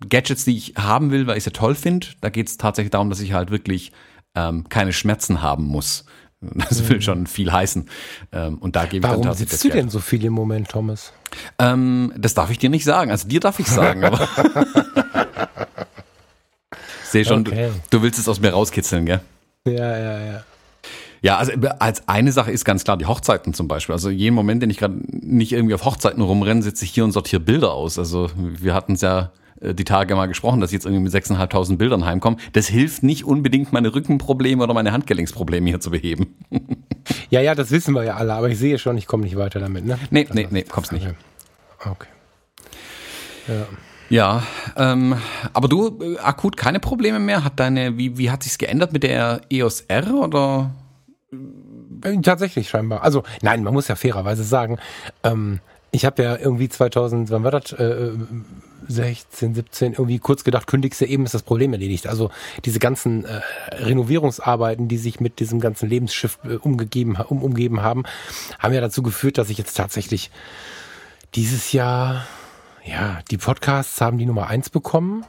[0.07, 2.07] Gadgets, die ich haben will, weil ich sie toll finde.
[2.21, 3.91] Da geht es tatsächlich darum, dass ich halt wirklich
[4.38, 6.06] ähm, keine Schmerzen haben muss.
[6.39, 7.02] Das will mhm.
[7.02, 7.89] schon viel heißen.
[8.32, 9.60] Ähm, und da gebe ich Warum dann tatsächlich.
[9.60, 11.12] Sitzt du denn so viel im Moment, Thomas?
[11.58, 13.10] Ähm, das darf ich dir nicht sagen.
[13.10, 14.30] Also dir darf ich sagen, aber.
[17.06, 17.71] Sehe schon, okay.
[17.89, 19.21] du, du, willst es aus mir rauskitzeln, gell?
[19.65, 20.43] Ja, ja, ja.
[21.23, 23.93] Ja, also als eine Sache ist ganz klar die Hochzeiten zum Beispiel.
[23.93, 27.12] Also jeden Moment, den ich gerade nicht irgendwie auf Hochzeiten rumrenne, sitze ich hier und
[27.12, 27.97] sortiere Bilder aus.
[27.97, 29.30] Also wir hatten es ja äh,
[29.61, 32.37] die Tage mal gesprochen, dass ich jetzt irgendwie mit 6.500 Bildern heimkomme.
[32.53, 36.35] Das hilft nicht unbedingt, meine Rückenprobleme oder meine Handgelenksprobleme hier zu beheben.
[37.29, 39.59] ja, ja, das wissen wir ja alle, aber ich sehe schon, ich komme nicht weiter
[39.59, 39.97] damit, ne?
[40.11, 41.07] Nee, nee, nee, kommst nicht.
[41.79, 42.07] Okay.
[43.47, 43.65] Ja.
[44.09, 44.43] Ja,
[44.77, 45.15] ähm,
[45.53, 47.43] aber du äh, akut keine Probleme mehr?
[47.43, 50.71] Hat deine, wie, wie hat sich's geändert mit der EOS R oder?
[52.03, 53.03] Äh, tatsächlich scheinbar.
[53.03, 54.77] Also nein, man muss ja fairerweise sagen,
[55.23, 55.59] ähm,
[55.91, 57.73] ich habe ja irgendwie 2000, wann war das?
[57.73, 58.11] Äh,
[58.88, 62.08] 16, 17 irgendwie kurz gedacht, kündigst du eben, ist das Problem erledigt.
[62.08, 62.32] Also
[62.65, 68.04] diese ganzen äh, Renovierungsarbeiten, die sich mit diesem ganzen Lebensschiff äh, umgegeben, um, umgeben haben,
[68.60, 70.32] haben ja dazu geführt, dass ich jetzt tatsächlich
[71.36, 72.26] dieses Jahr,
[72.86, 75.26] ja, die Podcasts haben die Nummer eins bekommen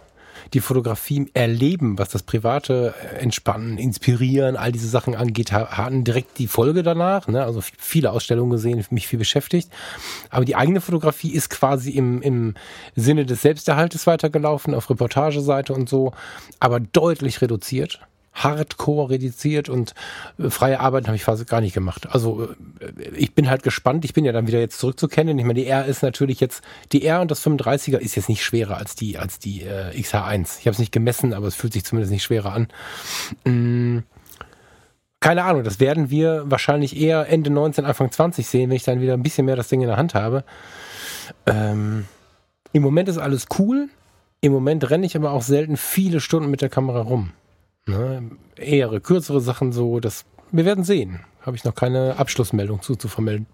[0.55, 6.39] die Fotografie erleben, was das private äh, Entspannen, Inspirieren, all diese Sachen angeht, hatten direkt
[6.39, 7.29] die Folge danach.
[7.29, 7.43] Ne?
[7.45, 9.71] Also viele Ausstellungen gesehen, mich viel beschäftigt.
[10.31, 12.55] Aber die eigene Fotografie ist quasi im, im
[12.97, 16.13] Sinne des Selbsterhaltes weitergelaufen, auf Reportageseite und so,
[16.61, 18.01] aber deutlich reduziert
[18.45, 19.95] hardcore reduziert und
[20.39, 22.09] äh, freie Arbeit habe ich fast gar nicht gemacht.
[22.11, 22.49] Also
[22.81, 24.05] äh, ich bin halt gespannt.
[24.05, 25.39] Ich bin ja dann wieder jetzt zurückzukennen.
[25.39, 28.45] Ich meine, die R ist natürlich jetzt, die R und das 35er ist jetzt nicht
[28.45, 30.59] schwerer als die, als die äh, XH1.
[30.61, 32.69] Ich habe es nicht gemessen, aber es fühlt sich zumindest nicht schwerer an.
[33.45, 33.99] Mm,
[35.21, 39.01] keine Ahnung, das werden wir wahrscheinlich eher Ende 19, Anfang 20 sehen, wenn ich dann
[39.01, 40.45] wieder ein bisschen mehr das Ding in der Hand habe.
[41.47, 42.07] Ähm,
[42.73, 43.89] Im Moment ist alles cool.
[44.41, 47.33] Im Moment renne ich aber auch selten viele Stunden mit der Kamera rum.
[47.89, 48.31] Ne?
[48.57, 51.21] Eher kürzere Sachen so, das, wir werden sehen.
[51.41, 53.47] Habe ich noch keine Abschlussmeldung zu, zu vermelden.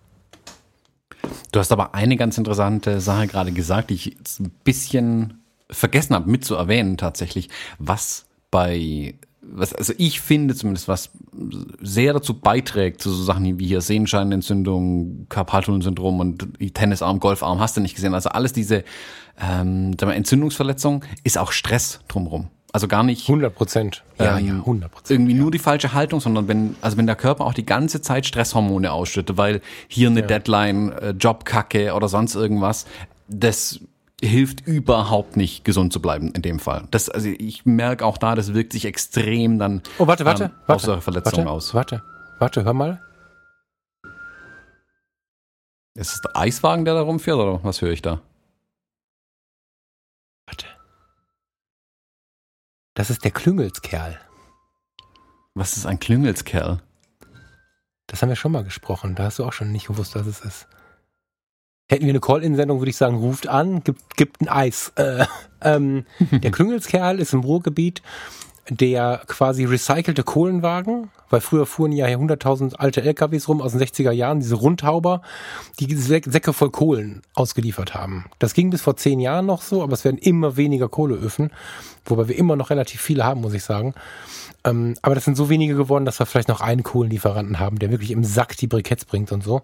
[1.53, 6.15] Du hast aber eine ganz interessante Sache gerade gesagt, die ich jetzt ein bisschen vergessen
[6.15, 9.15] habe mit zu erwähnen tatsächlich, was bei
[9.47, 11.11] was, also ich finde zumindest, was
[11.81, 17.81] sehr dazu beiträgt, zu so Sachen wie hier Sehenscheinentzündung, Karpaltunnelsyndrom und Tennisarm, Golfarm, hast du
[17.81, 18.15] nicht gesehen.
[18.15, 18.85] Also alles diese
[19.39, 22.49] ähm, Entzündungsverletzungen ist auch Stress drumherum.
[22.75, 24.03] Also gar nicht 100 Prozent.
[24.19, 25.11] Ja, ähm, ja, 100 Prozent.
[25.21, 28.27] irgendwie nur die falsche Haltung, sondern wenn, also wenn der Körper auch die ganze Zeit
[28.27, 32.87] Stresshormone ausschüttet, weil hier eine Deadline, äh, Jobkacke oder sonst irgendwas,
[33.29, 33.79] das
[34.21, 36.89] hilft überhaupt nicht, gesund zu bleiben in dem Fall.
[36.91, 40.51] Das, also ich merke auch da, das wirkt sich extrem dann Oh, warte, warte, ähm,
[40.67, 40.75] warte.
[40.75, 41.75] aus der Verletzung warte, aus.
[41.75, 42.03] Warte,
[42.41, 43.01] warte, hör mal.
[45.97, 48.21] Ist es der Eiswagen, der da rumfährt oder was höre ich da?
[50.49, 50.67] Warte.
[52.95, 54.21] Das ist der Klüngelskerl.
[55.55, 56.81] Was ist ein Klüngelskerl?
[58.07, 59.17] Das haben wir schon mal gesprochen.
[59.17, 60.69] Da hast du auch schon nicht gewusst, was es ist.
[61.91, 64.93] Hätten wir eine Call-In-Sendung, würde ich sagen, ruft an, gibt, gibt ein Eis.
[64.95, 65.27] Äh,
[65.61, 68.01] ähm, der Klüngelskerl ist im Ruhrgebiet
[68.71, 73.81] der quasi recycelte Kohlenwagen, weil früher fuhren ja hier 100.000 alte LKWs rum aus den
[73.83, 75.23] 60er Jahren, diese Rundhauber,
[75.81, 78.27] die Sä- Säcke voll Kohlen ausgeliefert haben.
[78.39, 81.51] Das ging bis vor zehn Jahren noch so, aber es werden immer weniger Kohleöfen,
[82.05, 83.95] wobei wir immer noch relativ viele haben, muss ich sagen.
[84.65, 87.91] Ähm, aber das sind so wenige geworden, dass wir vielleicht noch einen Kohlenlieferanten haben, der
[87.91, 89.63] wirklich im Sack die Briketts bringt und so.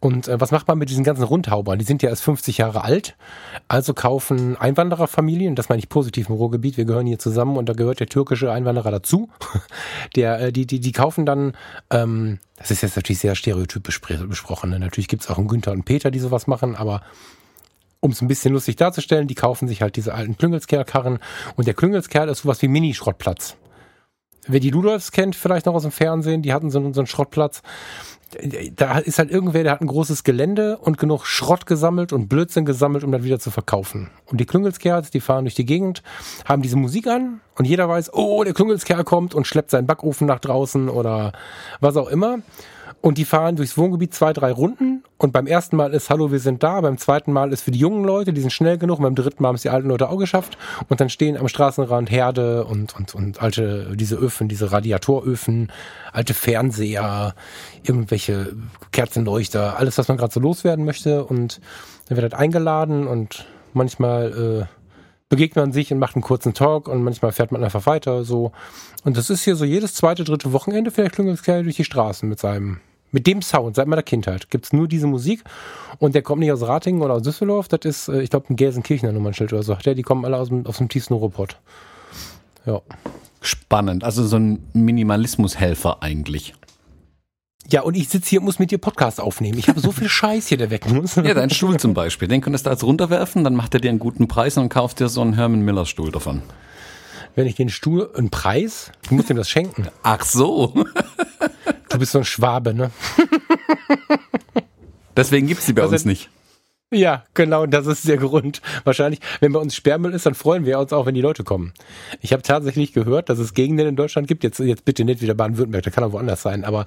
[0.00, 1.78] Und äh, was macht man mit diesen ganzen Rundhaubern?
[1.78, 3.16] Die sind ja erst 50 Jahre alt.
[3.68, 7.74] Also kaufen Einwandererfamilien, das meine ich positiv im Ruhrgebiet, wir gehören hier zusammen und da
[7.74, 9.28] gehört der türkische Einwanderer dazu.
[10.16, 11.56] Der, äh, die, die, die kaufen dann,
[11.90, 14.70] ähm, das ist jetzt natürlich sehr stereotyp bespr- besprochen.
[14.70, 14.78] Ne?
[14.78, 17.02] Natürlich gibt's auch einen Günther und Peter, die sowas machen, aber
[18.00, 21.18] um es ein bisschen lustig darzustellen, die kaufen sich halt diese alten Klüngelskerl-Karren
[21.56, 23.56] und der Klüngelskerl ist sowas wie Mini-Schrottplatz.
[24.46, 27.06] Wer die Ludolfs kennt, vielleicht noch aus dem Fernsehen, die hatten so, einen- so einen
[27.06, 27.62] Schrottplatz.
[28.74, 32.64] Da ist halt irgendwer, der hat ein großes Gelände und genug Schrott gesammelt und Blödsinn
[32.64, 34.10] gesammelt, um das wieder zu verkaufen.
[34.26, 36.02] Und die Klüngelskerls, die fahren durch die Gegend,
[36.44, 40.26] haben diese Musik an und jeder weiß, oh, der Klüngelskerl kommt und schleppt seinen Backofen
[40.26, 41.32] nach draußen oder
[41.80, 42.38] was auch immer.
[43.04, 45.04] Und die fahren durchs Wohngebiet zwei, drei Runden.
[45.18, 46.80] Und beim ersten Mal ist Hallo, wir sind da.
[46.80, 48.96] Beim zweiten Mal ist für die jungen Leute, die sind schnell genug.
[48.96, 50.56] Und beim dritten Mal haben es die alten Leute auch geschafft.
[50.88, 55.70] Und dann stehen am Straßenrand Herde und, und, und alte, diese Öfen, diese Radiatoröfen,
[56.14, 57.34] alte Fernseher,
[57.82, 58.56] irgendwelche
[58.90, 61.26] Kerzenleuchter, alles, was man gerade so loswerden möchte.
[61.26, 61.60] Und
[62.08, 63.44] dann wird halt eingeladen und
[63.74, 64.84] manchmal, äh,
[65.28, 68.52] begegnet man sich und macht einen kurzen Talk und manchmal fährt man einfach weiter so.
[69.04, 72.38] Und das ist hier so jedes zweite, dritte Wochenende vielleicht Klüngelskerl durch die Straßen mit
[72.38, 72.80] seinem,
[73.14, 74.50] mit dem Sound seit meiner Kindheit.
[74.50, 75.44] Gibt's nur diese Musik
[76.00, 78.56] und der kommt nicht aus Ratingen oder aus Düsseldorf, das ist, äh, ich glaube, ein
[78.56, 79.74] Gelsenkirchener Nummernschild oder so.
[79.76, 81.56] Der, die kommen alle aus dem, aus dem tiefsten Ruhrpott.
[82.66, 82.82] Ja.
[83.40, 84.02] Spannend.
[84.02, 86.54] Also so ein Minimalismushelfer eigentlich.
[87.70, 89.58] Ja, und ich sitze hier und muss mit dir Podcast aufnehmen.
[89.58, 91.14] Ich habe so viel Scheiß hier, der weg muss.
[91.14, 92.26] Ja, dein Stuhl zum Beispiel.
[92.26, 95.08] Den könntest du als runterwerfen, dann macht er dir einen guten Preis und kauft dir
[95.08, 96.42] so einen Herman Miller Stuhl davon.
[97.36, 99.86] Wenn ich den Stuhl, einen Preis, du musst ihm das schenken.
[100.02, 100.74] Ach so.
[101.94, 102.90] Du bist so ein Schwabe, ne?
[105.16, 106.30] Deswegen gibt's die bei Also- uns nicht.
[106.92, 108.62] Ja, genau, das ist der Grund.
[108.84, 111.72] Wahrscheinlich, wenn bei uns Sperrmüll ist, dann freuen wir uns auch, wenn die Leute kommen.
[112.20, 115.34] Ich habe tatsächlich gehört, dass es Gegenden in Deutschland gibt, jetzt, jetzt bitte nicht wieder
[115.34, 116.84] Baden-Württemberg, da kann auch woanders sein, aber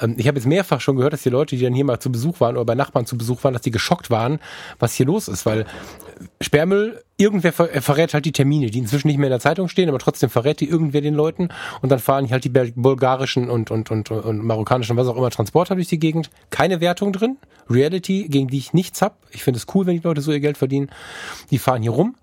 [0.00, 2.10] ähm, ich habe jetzt mehrfach schon gehört, dass die Leute, die dann hier mal zu
[2.10, 4.38] Besuch waren oder bei Nachbarn zu Besuch waren, dass die geschockt waren,
[4.78, 5.66] was hier los ist, weil
[6.40, 9.68] Sperrmüll, irgendwer ver äh, verrät halt die Termine, die inzwischen nicht mehr in der Zeitung
[9.68, 11.48] stehen, aber trotzdem verrät die irgendwer den Leuten
[11.80, 15.74] und dann fahren halt die bulgarischen und, und, und, und marokkanischen, was auch immer, Transporter
[15.74, 16.30] durch die Gegend.
[16.50, 17.36] Keine Wertung drin.
[17.70, 19.18] Reality, gegen die ich nichts hab.
[19.30, 20.90] Ich finde es cool, wenn die Leute so ihr Geld verdienen.
[21.50, 22.16] Die fahren hier rum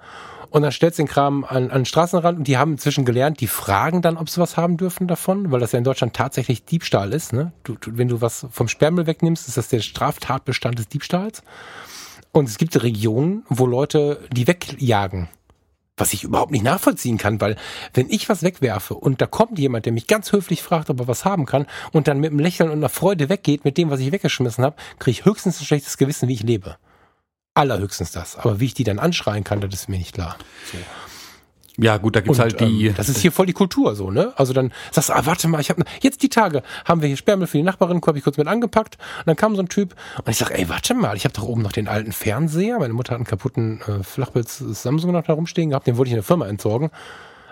[0.49, 3.47] und dann stellst den Kram an, an den Straßenrand und die haben inzwischen gelernt, die
[3.47, 7.13] fragen dann, ob sie was haben dürfen davon, weil das ja in Deutschland tatsächlich Diebstahl
[7.13, 7.33] ist.
[7.33, 7.51] Ne?
[7.63, 11.43] Du, du, wenn du was vom Sperrmüll wegnimmst, ist das der Straftatbestand des Diebstahls.
[12.31, 15.29] Und es gibt Regionen, wo Leute die wegjagen.
[15.97, 17.57] Was ich überhaupt nicht nachvollziehen kann, weil
[17.93, 21.07] wenn ich was wegwerfe und da kommt jemand, der mich ganz höflich fragt, ob er
[21.09, 23.99] was haben kann und dann mit einem Lächeln und einer Freude weggeht mit dem, was
[23.99, 26.77] ich weggeschmissen habe, kriege ich höchstens ein schlechtes Gewissen, wie ich lebe.
[27.53, 28.37] Allerhöchstens das.
[28.37, 30.37] Aber wie ich die dann anschreien kann, das ist mir nicht klar.
[31.81, 32.87] Ja, gut, da gibt's Und, halt die.
[32.87, 34.33] ähm, das ist hier voll die Kultur so, ne?
[34.35, 37.17] Also dann sagst du, ah, warte mal, ich habe jetzt die Tage haben wir hier
[37.17, 39.95] Sperrmüll für die Nachbarin, habe ich kurz mit angepackt und dann kam so ein Typ
[40.17, 42.93] und ich sag, ey, warte mal, ich habe doch oben noch den alten Fernseher, meine
[42.93, 46.17] Mutter hat einen kaputten äh, Flachbild Samsung noch da rumstehen gehabt, den wollte ich in
[46.17, 46.89] der Firma entsorgen.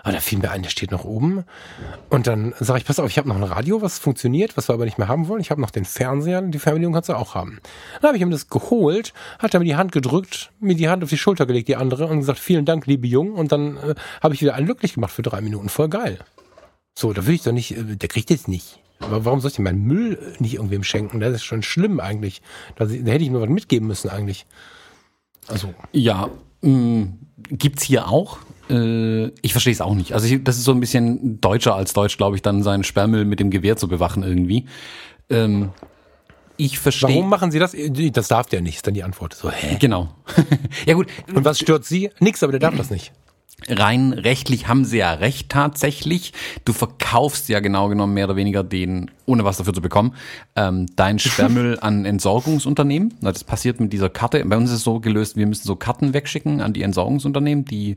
[0.02, 1.44] Aber da fiel mir ein, der steht noch oben.
[2.08, 4.74] Und dann sage ich, pass auf, ich habe noch ein Radio, was funktioniert, was wir
[4.74, 5.40] aber nicht mehr haben wollen.
[5.40, 7.60] Ich habe noch den Fernseher, die Fernbedienung kannst du auch haben.
[8.00, 11.02] Dann habe ich ihm das geholt, hat er mir die Hand gedrückt, mir die Hand
[11.02, 13.32] auf die Schulter gelegt, die andere, und gesagt, vielen Dank, liebe Jung.
[13.32, 15.68] Und dann äh, habe ich wieder einen glücklich gemacht für drei Minuten.
[15.68, 16.18] Voll geil.
[16.94, 18.80] So, da will ich doch nicht, äh, der kriegt jetzt nicht.
[19.00, 21.20] Aber warum soll ich denn meinen Müll äh, nicht irgendwem schenken?
[21.20, 22.42] Das ist schon schlimm eigentlich.
[22.76, 24.46] Da, da hätte ich mir was mitgeben müssen eigentlich.
[25.46, 26.28] Also, Ja,
[26.62, 27.08] mh,
[27.50, 28.38] gibt's hier auch.
[28.70, 30.12] Äh, ich verstehe es auch nicht.
[30.12, 33.24] Also ich, das ist so ein bisschen deutscher als Deutsch, glaube ich, dann seinen Sperrmüll
[33.24, 34.66] mit dem Gewehr zu bewachen irgendwie.
[35.30, 35.70] Ähm,
[36.56, 37.10] ich verstehe.
[37.10, 37.74] warum machen Sie das?
[38.12, 39.34] Das darf der nicht, ist dann die Antwort.
[39.34, 39.76] So, hä?
[39.78, 40.08] Genau.
[40.86, 42.10] ja gut, Und was stört Sie?
[42.18, 43.12] Nix, aber der darf das nicht.
[43.66, 46.32] Rein rechtlich haben sie ja recht tatsächlich.
[46.64, 50.14] Du verkaufst ja genau genommen mehr oder weniger den, ohne was dafür zu bekommen,
[50.54, 53.14] ähm, dein Sperrmüll an Entsorgungsunternehmen.
[53.20, 54.44] Das passiert mit dieser Karte.
[54.44, 57.96] Bei uns ist es so gelöst, wir müssen so Karten wegschicken an die Entsorgungsunternehmen, die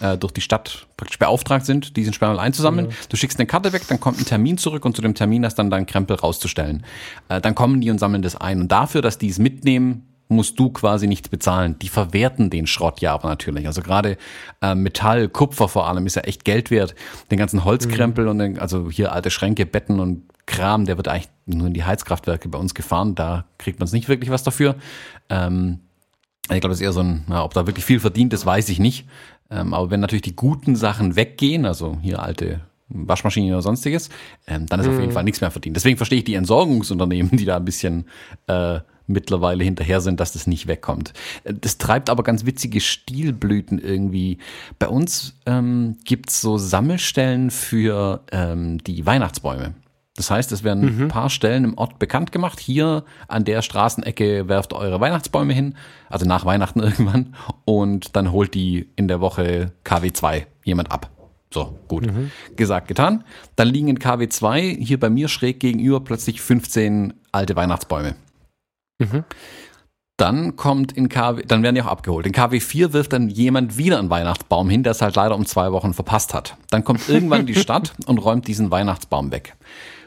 [0.00, 2.86] äh, durch die Stadt praktisch beauftragt sind, diesen Sperrmüll einzusammeln.
[2.86, 2.92] Mhm.
[3.08, 5.56] Du schickst eine Karte weg, dann kommt ein Termin zurück und zu dem Termin hast
[5.56, 6.86] dann deinen Krempel rauszustellen.
[7.28, 8.60] Äh, dann kommen die und sammeln das ein.
[8.60, 11.76] Und dafür, dass die es mitnehmen, musst du quasi nichts bezahlen.
[11.80, 13.66] Die verwerten den Schrott ja aber natürlich.
[13.66, 14.16] Also gerade
[14.62, 16.94] äh, Metall, Kupfer vor allem ist ja echt Geld wert.
[17.30, 18.30] Den ganzen Holzkrempel mhm.
[18.30, 21.84] und den, also hier alte Schränke, Betten und Kram, der wird eigentlich nur in die
[21.84, 23.14] Heizkraftwerke bei uns gefahren.
[23.14, 24.76] Da kriegt man es nicht wirklich was dafür.
[25.28, 25.80] Ähm,
[26.44, 28.68] ich glaube, das ist eher so ein, na, ob da wirklich viel verdient ist, weiß
[28.70, 29.06] ich nicht.
[29.50, 34.10] Ähm, aber wenn natürlich die guten Sachen weggehen, also hier alte Waschmaschinen oder sonstiges,
[34.46, 34.92] ähm, dann ist mhm.
[34.92, 35.14] auf jeden mhm.
[35.14, 35.76] Fall nichts mehr verdient.
[35.76, 38.06] Deswegen verstehe ich die Entsorgungsunternehmen, die da ein bisschen
[38.46, 38.80] äh,
[39.10, 41.12] mittlerweile hinterher sind, dass das nicht wegkommt.
[41.44, 44.38] Das treibt aber ganz witzige Stilblüten irgendwie.
[44.78, 49.74] Bei uns ähm, gibt so Sammelstellen für ähm, die Weihnachtsbäume.
[50.16, 51.02] Das heißt, es werden mhm.
[51.04, 52.60] ein paar Stellen im Ort bekannt gemacht.
[52.60, 55.76] Hier an der Straßenecke werft eure Weihnachtsbäume hin,
[56.08, 57.34] also nach Weihnachten irgendwann,
[57.64, 61.10] und dann holt die in der Woche KW2 jemand ab.
[61.52, 62.06] So, gut.
[62.06, 62.30] Mhm.
[62.54, 63.24] Gesagt, getan.
[63.56, 68.14] Dann liegen in KW2 hier bei mir schräg gegenüber plötzlich 15 alte Weihnachtsbäume.
[69.00, 69.24] Mhm.
[70.16, 72.26] Dann kommt in KW, dann werden die auch abgeholt.
[72.26, 75.46] In KW 4 wirft dann jemand wieder einen Weihnachtsbaum hin, der es halt leider um
[75.46, 76.56] zwei Wochen verpasst hat.
[76.68, 79.56] Dann kommt irgendwann die Stadt und räumt diesen Weihnachtsbaum weg.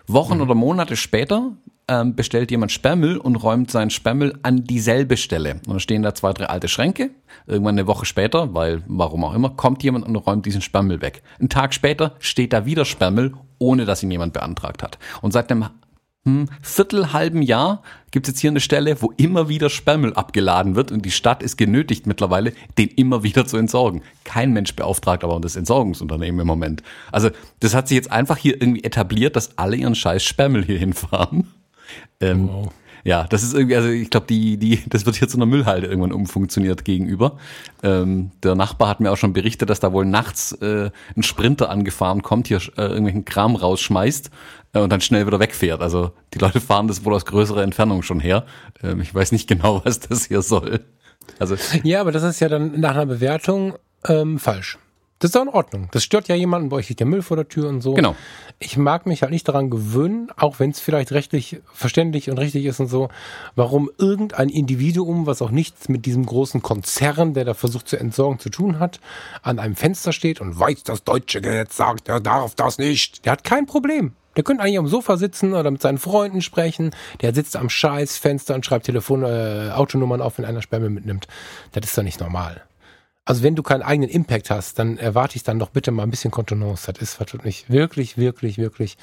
[0.06, 0.42] Wochen mhm.
[0.42, 1.54] oder Monate später
[1.88, 5.54] ähm, bestellt jemand Sperrmüll und räumt seinen Sperrmüll an dieselbe Stelle.
[5.54, 7.10] Und dann stehen da zwei, drei alte Schränke.
[7.48, 11.24] Irgendwann eine Woche später, weil warum auch immer, kommt jemand und räumt diesen Sperrmüll weg.
[11.40, 14.98] Ein Tag später steht da wieder Sperrmüll, ohne dass ihn jemand beantragt hat.
[15.22, 15.66] Und seit einem
[16.26, 20.76] hm, Viertel halben Jahr gibt es jetzt hier eine Stelle, wo immer wieder Sperrmüll abgeladen
[20.76, 24.02] wird und die Stadt ist genötigt mittlerweile, den immer wieder zu entsorgen.
[24.24, 26.82] Kein Mensch beauftragt aber das Entsorgungsunternehmen im Moment.
[27.12, 30.80] Also das hat sich jetzt einfach hier irgendwie etabliert, dass alle ihren scheiß Sperrmüll hier
[30.80, 31.52] hinfahren.
[32.22, 32.74] Ähm, wow.
[33.06, 35.88] Ja, das ist irgendwie, also ich glaube, die, die, das wird hier zu einer Müllhalde
[35.88, 37.38] irgendwann umfunktioniert gegenüber.
[37.82, 41.70] Ähm, der Nachbar hat mir auch schon berichtet, dass da wohl nachts äh, ein Sprinter
[41.70, 44.30] angefahren kommt, hier äh, irgendwelchen Kram rausschmeißt
[44.74, 45.82] äh, und dann schnell wieder wegfährt.
[45.82, 48.46] Also die Leute fahren das wohl aus größerer Entfernung schon her.
[48.82, 50.80] Ähm, ich weiß nicht genau, was das hier soll.
[51.40, 53.76] Also ja, aber das ist ja dann nach einer Bewertung
[54.08, 54.78] ähm, falsch.
[55.20, 55.88] Das ist doch in Ordnung.
[55.92, 57.94] Das stört ja jemanden, bei euch liegt der Müll vor der Tür und so.
[57.94, 58.14] Genau.
[58.66, 62.64] Ich mag mich halt nicht daran gewöhnen, auch wenn es vielleicht rechtlich verständlich und richtig
[62.64, 63.10] ist und so,
[63.56, 68.40] warum irgendein Individuum, was auch nichts mit diesem großen Konzern, der da versucht zu entsorgen,
[68.40, 69.02] zu tun hat,
[69.42, 73.26] an einem Fenster steht und weiß, das deutsche Gesetz sagt, er darf das nicht.
[73.26, 74.14] Der hat kein Problem.
[74.38, 76.96] Der könnte eigentlich am Sofa sitzen oder mit seinen Freunden sprechen.
[77.22, 81.28] Der sitzt am Scheißfenster und schreibt Telefon, äh, Autonummern auf, wenn einer Sperme mitnimmt.
[81.74, 82.64] Das ist doch nicht normal.
[83.26, 86.10] Also wenn du keinen eigenen Impact hast, dann erwarte ich dann doch bitte mal ein
[86.10, 86.92] bisschen Kontenance.
[86.92, 88.98] Das ist wirklich, wirklich, wirklich, wirklich.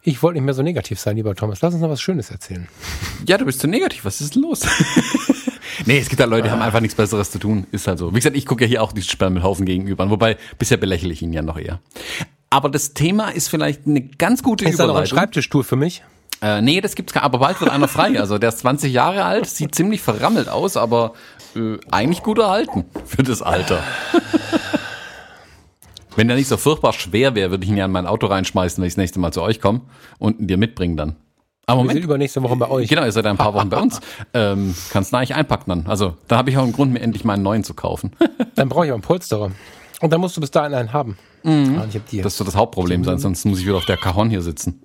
[0.00, 1.60] Ich wollte nicht mehr so negativ sein, lieber Thomas.
[1.60, 2.68] Lass uns noch was Schönes erzählen.
[3.26, 4.04] Ja, du bist zu negativ.
[4.04, 4.62] Was ist denn los?
[5.86, 7.68] nee, es gibt ja Leute, die haben einfach nichts Besseres zu tun.
[7.70, 8.10] Ist halt so.
[8.10, 10.10] Wie gesagt, ich gucke ja hier auch diesen Sperrmüllhaufen gegenüber.
[10.10, 11.78] Wobei, bisher belächle ich ihn ja noch eher.
[12.50, 14.74] Aber das Thema ist vielleicht eine ganz gute ist Überleitung.
[14.74, 16.02] Ist da noch ein Schreibtischstuhl für mich?
[16.42, 18.18] Äh, nee, das gibt's gar Aber bald wird einer frei.
[18.18, 21.12] Also der ist 20 Jahre alt, sieht ziemlich verrammelt aus, aber
[21.56, 23.82] äh, eigentlich gut erhalten für das Alter.
[26.16, 28.82] Wenn der nicht so furchtbar schwer wäre, würde ich ihn ja in mein Auto reinschmeißen,
[28.82, 29.80] wenn ich das nächste Mal zu euch komme
[30.18, 31.16] und ihn dir mitbringen dann.
[31.64, 31.94] Aber Moment.
[31.94, 32.88] Wir sind übernächste Woche bei euch.
[32.88, 34.00] Genau, ihr seid ein paar Wochen bei uns.
[34.34, 35.86] Ähm, kannst du eigentlich einpacken dann.
[35.86, 38.12] Also, da habe ich auch einen Grund, mir endlich meinen neuen zu kaufen.
[38.54, 39.52] dann brauche ich auch einen Polsterer.
[40.00, 41.18] Und dann musst du bis dahin einen haben.
[41.42, 41.78] Mhm.
[41.78, 44.82] Ah, das wird das Hauptproblem sein, sonst muss ich wieder auf der Cajon hier sitzen.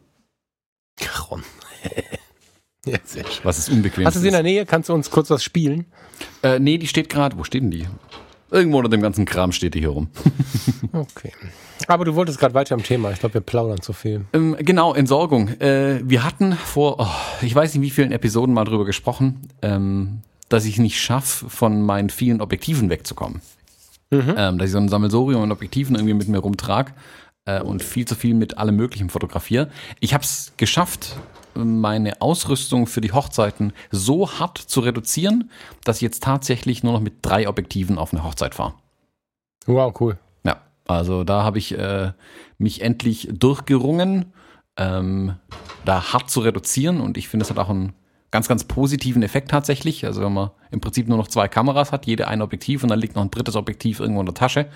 [0.98, 1.44] Cajon.
[2.92, 3.44] ja, sehr schön.
[3.44, 4.06] Was ist unbequem.
[4.06, 4.66] Hast du sie in der Nähe?
[4.66, 5.86] Kannst du uns kurz was spielen?
[6.44, 7.38] Äh, nee, die steht gerade.
[7.38, 7.88] Wo steht denn die?
[8.50, 10.08] Irgendwo unter dem ganzen Kram steht die hier rum.
[10.94, 11.32] okay.
[11.88, 13.12] Aber du wolltest gerade weiter am Thema.
[13.12, 14.26] Ich glaube, wir plaudern zu viel.
[14.34, 15.50] Ähm, genau, Entsorgung.
[15.60, 20.22] Äh, wir hatten vor, oh, ich weiß nicht wie vielen Episoden mal drüber gesprochen, ähm,
[20.50, 23.42] dass ich nicht schaffe, von meinen vielen Objektiven wegzukommen.
[24.12, 24.36] Mhm.
[24.38, 26.94] Ähm, dass ich so ein Sammelsorium an Objektiven irgendwie mit mir rumtrag
[27.46, 29.70] äh, und viel zu viel mit allem Möglichen fotografiere.
[30.00, 31.18] Ich habe es geschafft,
[31.58, 35.52] meine Ausrüstung für die Hochzeiten so hart zu reduzieren,
[35.84, 38.74] dass ich jetzt tatsächlich nur noch mit drei Objektiven auf eine Hochzeit fahre.
[39.66, 40.18] Wow, cool.
[40.44, 42.12] Ja, also da habe ich äh,
[42.58, 44.34] mich endlich durchgerungen,
[44.78, 45.36] ähm,
[45.86, 47.94] da hart zu reduzieren und ich finde, es hat auch einen
[48.32, 50.06] ganz, ganz positiven Effekt tatsächlich.
[50.06, 53.00] Also wenn man im Prinzip nur noch zwei Kameras hat, jede ein Objektiv und dann
[53.00, 54.68] liegt noch ein drittes Objektiv irgendwo in der Tasche.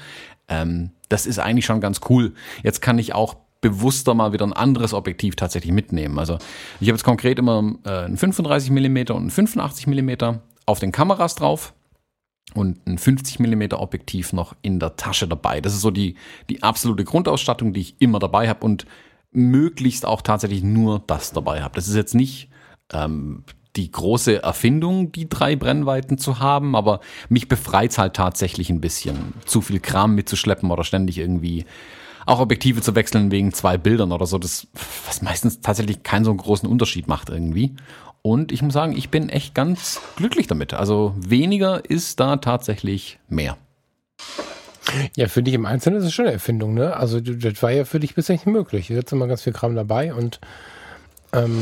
[0.47, 2.34] Ähm, das ist eigentlich schon ganz cool.
[2.63, 6.20] Jetzt kann ich auch bewusster mal wieder ein anderes Objektiv tatsächlich mitnehmen.
[6.20, 6.39] Also
[6.80, 10.12] ich habe jetzt konkret immer äh, ein 35 mm und ein 85 mm
[10.66, 11.74] auf den Kameras drauf.
[12.53, 15.62] und ein 50 mm Objektiv noch in der Tasche dabei.
[15.62, 16.16] Das ist so die,
[16.49, 18.86] die absolute Grundausstattung, die ich immer dabei habe und
[19.32, 21.76] möglichst auch tatsächlich nur das dabei habe.
[21.76, 22.49] Das ist jetzt nicht
[22.91, 23.45] ähm,
[23.76, 26.99] die große Erfindung, die drei Brennweiten zu haben, aber
[27.30, 31.66] mich befreit halt tatsächlich ein bisschen, zu viel Kram mitzuschleppen oder ständig irgendwie
[32.26, 34.67] auch Objektive zu wechseln wegen zwei Bildern oder so, das,
[35.05, 37.76] was meistens tatsächlich keinen so großen Unterschied macht irgendwie.
[38.22, 40.74] Und ich muss sagen, ich bin echt ganz glücklich damit.
[40.74, 43.57] Also weniger ist da tatsächlich mehr.
[45.15, 46.95] Ja, für dich im Einzelnen ist es schon eine Erfindung, ne?
[46.95, 48.88] Also das war ja für dich bisher nicht möglich.
[48.88, 50.39] Du hast immer ganz viel Kram dabei und
[51.34, 51.61] ähm,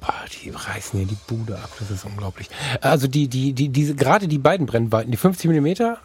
[0.00, 2.48] boah, die reißen hier die Bude ab, das ist unglaublich.
[2.80, 5.98] Also die, die, die, diese, gerade die beiden Brennweiten, die 50 Millimeter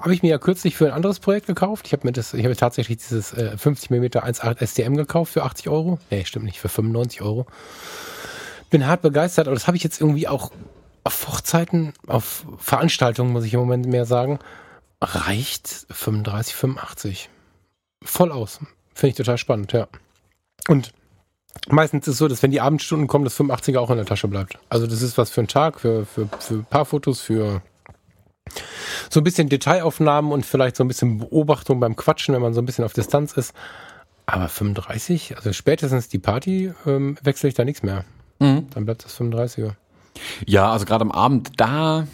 [0.00, 1.86] habe ich mir ja kürzlich für ein anderes Projekt gekauft.
[1.86, 5.42] Ich habe mir das, ich habe tatsächlich dieses äh, 50 mm 1.8 STM gekauft für
[5.42, 5.98] 80 Euro.
[6.10, 7.46] Nee, stimmt nicht, für 95 Euro.
[8.70, 10.50] Bin hart begeistert, aber das habe ich jetzt irgendwie auch
[11.04, 14.38] auf Hochzeiten, auf Veranstaltungen, muss ich im Moment mehr sagen,
[15.00, 17.30] reicht 35, 85.
[18.02, 18.60] Voll aus.
[18.94, 19.88] Finde ich total spannend, ja.
[20.68, 20.92] Und
[21.68, 24.28] meistens ist es so, dass wenn die Abendstunden kommen, das 85er auch in der Tasche
[24.28, 24.58] bleibt.
[24.68, 27.62] Also das ist was für einen Tag, für, für, für Paarfotos, für
[29.08, 32.60] so ein bisschen Detailaufnahmen und vielleicht so ein bisschen Beobachtung beim Quatschen, wenn man so
[32.60, 33.54] ein bisschen auf Distanz ist.
[34.26, 38.04] Aber 35, also spätestens die Party ähm, wechsle ich da nichts mehr.
[38.38, 38.68] Mhm.
[38.72, 39.72] Dann bleibt das 35er.
[40.46, 42.06] Ja, also gerade am Abend, da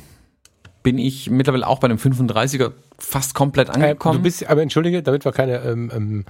[0.82, 4.16] bin ich mittlerweile auch bei dem 35er fast komplett angekommen.
[4.16, 6.24] Äh, du bist, aber entschuldige, damit wir keine, ähm, ähm,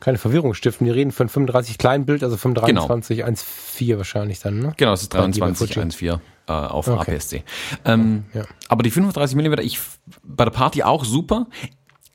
[0.00, 0.86] keine Verwirrung stiften.
[0.86, 3.30] Wir reden von 35 Kleinbild, also 25 genau.
[3.30, 4.74] 1.4 wahrscheinlich dann, ne?
[4.76, 7.14] Genau, es ist 23 1.4 äh, auf okay.
[7.14, 7.44] APS-C.
[7.84, 8.44] Ähm, ja.
[8.68, 9.78] Aber die 35 mm, ich
[10.22, 11.46] bei der Party auch super,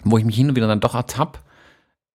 [0.03, 1.43] wo ich mich hin und wieder dann doch ertapp.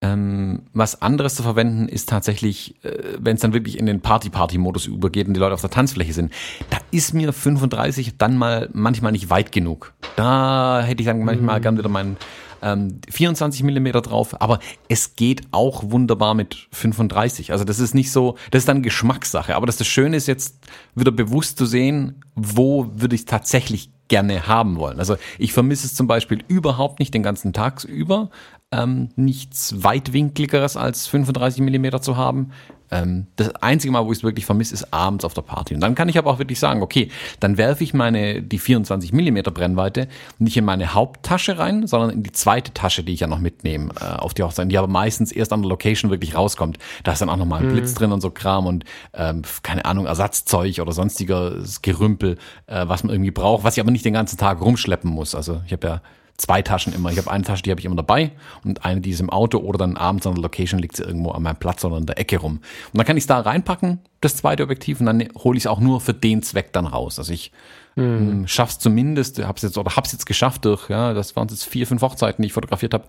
[0.04, 4.86] Ähm, was anderes zu verwenden ist tatsächlich, äh, wenn es dann wirklich in den Party-Party-Modus
[4.86, 6.32] übergeht und die Leute auf der Tanzfläche sind.
[6.70, 9.94] Da ist mir 35 dann mal manchmal nicht weit genug.
[10.16, 11.62] Da hätte ich dann manchmal mhm.
[11.62, 12.16] gern wieder meinen
[12.62, 17.52] ähm, 24 Millimeter drauf, aber es geht auch wunderbar mit 35.
[17.52, 19.54] Also das ist nicht so, das ist dann Geschmackssache.
[19.54, 20.58] Aber das, das Schöne ist jetzt
[20.94, 24.98] wieder bewusst zu sehen, wo würde ich tatsächlich gerne haben wollen.
[24.98, 28.30] Also ich vermisse es zum Beispiel überhaupt nicht den ganzen Tag über,
[28.70, 32.50] ähm, nichts weitwinkligeres als 35 Millimeter zu haben.
[32.92, 35.74] Ähm, das einzige Mal, wo ich es wirklich vermisse, ist abends auf der Party.
[35.74, 39.14] Und dann kann ich aber auch wirklich sagen, okay, dann werfe ich meine, die 24
[39.14, 43.26] Millimeter Brennweite nicht in meine Haupttasche rein, sondern in die zweite Tasche, die ich ja
[43.26, 46.78] noch mitnehme äh, auf die Hochzeit, die aber meistens erst an der Location wirklich rauskommt.
[47.02, 47.72] Da ist dann auch nochmal ein mhm.
[47.72, 48.84] Blitz drin und so Kram und
[49.14, 52.36] ähm, keine Ahnung, Ersatzzeug oder sonstiges Gerümpel,
[52.66, 55.34] äh, was man irgendwie braucht, was ich aber nicht den ganzen Tag rumschleppen muss.
[55.34, 56.02] Also ich habe ja
[56.36, 57.10] zwei Taschen immer.
[57.10, 58.32] Ich habe eine Tasche, die habe ich immer dabei
[58.64, 61.30] und eine, die ist im Auto oder dann abends an der Location liegt sie irgendwo
[61.30, 62.60] an meinem Platz oder in der Ecke rum.
[62.92, 65.66] Und dann kann ich es da reinpacken, das zweite Objektiv, und dann hole ich es
[65.66, 67.18] auch nur für den Zweck dann raus.
[67.18, 67.52] Also ich
[67.96, 68.46] mhm.
[68.46, 72.02] schaff's zumindest, hab's jetzt oder hab's jetzt geschafft durch, ja, das waren jetzt vier, fünf
[72.02, 73.04] Hochzeiten, die ich fotografiert habe,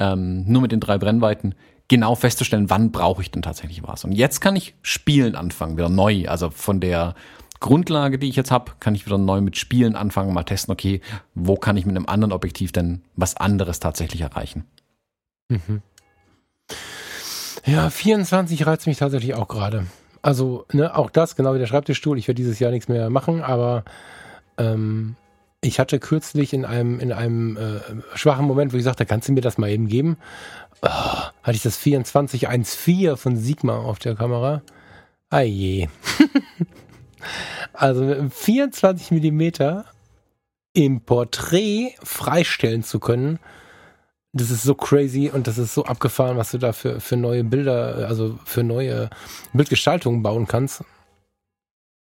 [0.00, 1.54] ähm, nur mit den drei Brennweiten,
[1.88, 4.04] genau festzustellen, wann brauche ich denn tatsächlich was.
[4.04, 7.14] Und jetzt kann ich spielen anfangen, wieder neu, also von der
[7.64, 11.00] Grundlage, die ich jetzt habe, kann ich wieder neu mit Spielen anfangen, mal testen, okay,
[11.34, 14.66] wo kann ich mit einem anderen Objektiv denn was anderes tatsächlich erreichen.
[15.48, 15.80] Mhm.
[17.64, 19.86] Ja, 24 reizt mich tatsächlich auch gerade.
[20.20, 22.18] Also, ne, auch das, genau wie der Schreibtischstuhl.
[22.18, 23.84] Ich werde dieses Jahr nichts mehr machen, aber
[24.58, 25.16] ähm,
[25.62, 27.80] ich hatte kürzlich in einem, in einem äh,
[28.14, 30.18] schwachen Moment, wo ich sagte, kannst du mir das mal eben geben?
[30.82, 34.60] Oh, hatte ich das 2414 von Sigma auf der Kamera.
[35.30, 35.88] Ah je.
[37.72, 39.84] Also mit einem 24 Millimeter
[40.72, 43.38] im Porträt freistellen zu können,
[44.34, 47.44] das ist so crazy und das ist so abgefahren, was du da für, für neue
[47.44, 49.08] Bilder, also für neue
[49.52, 50.84] Bildgestaltungen bauen kannst.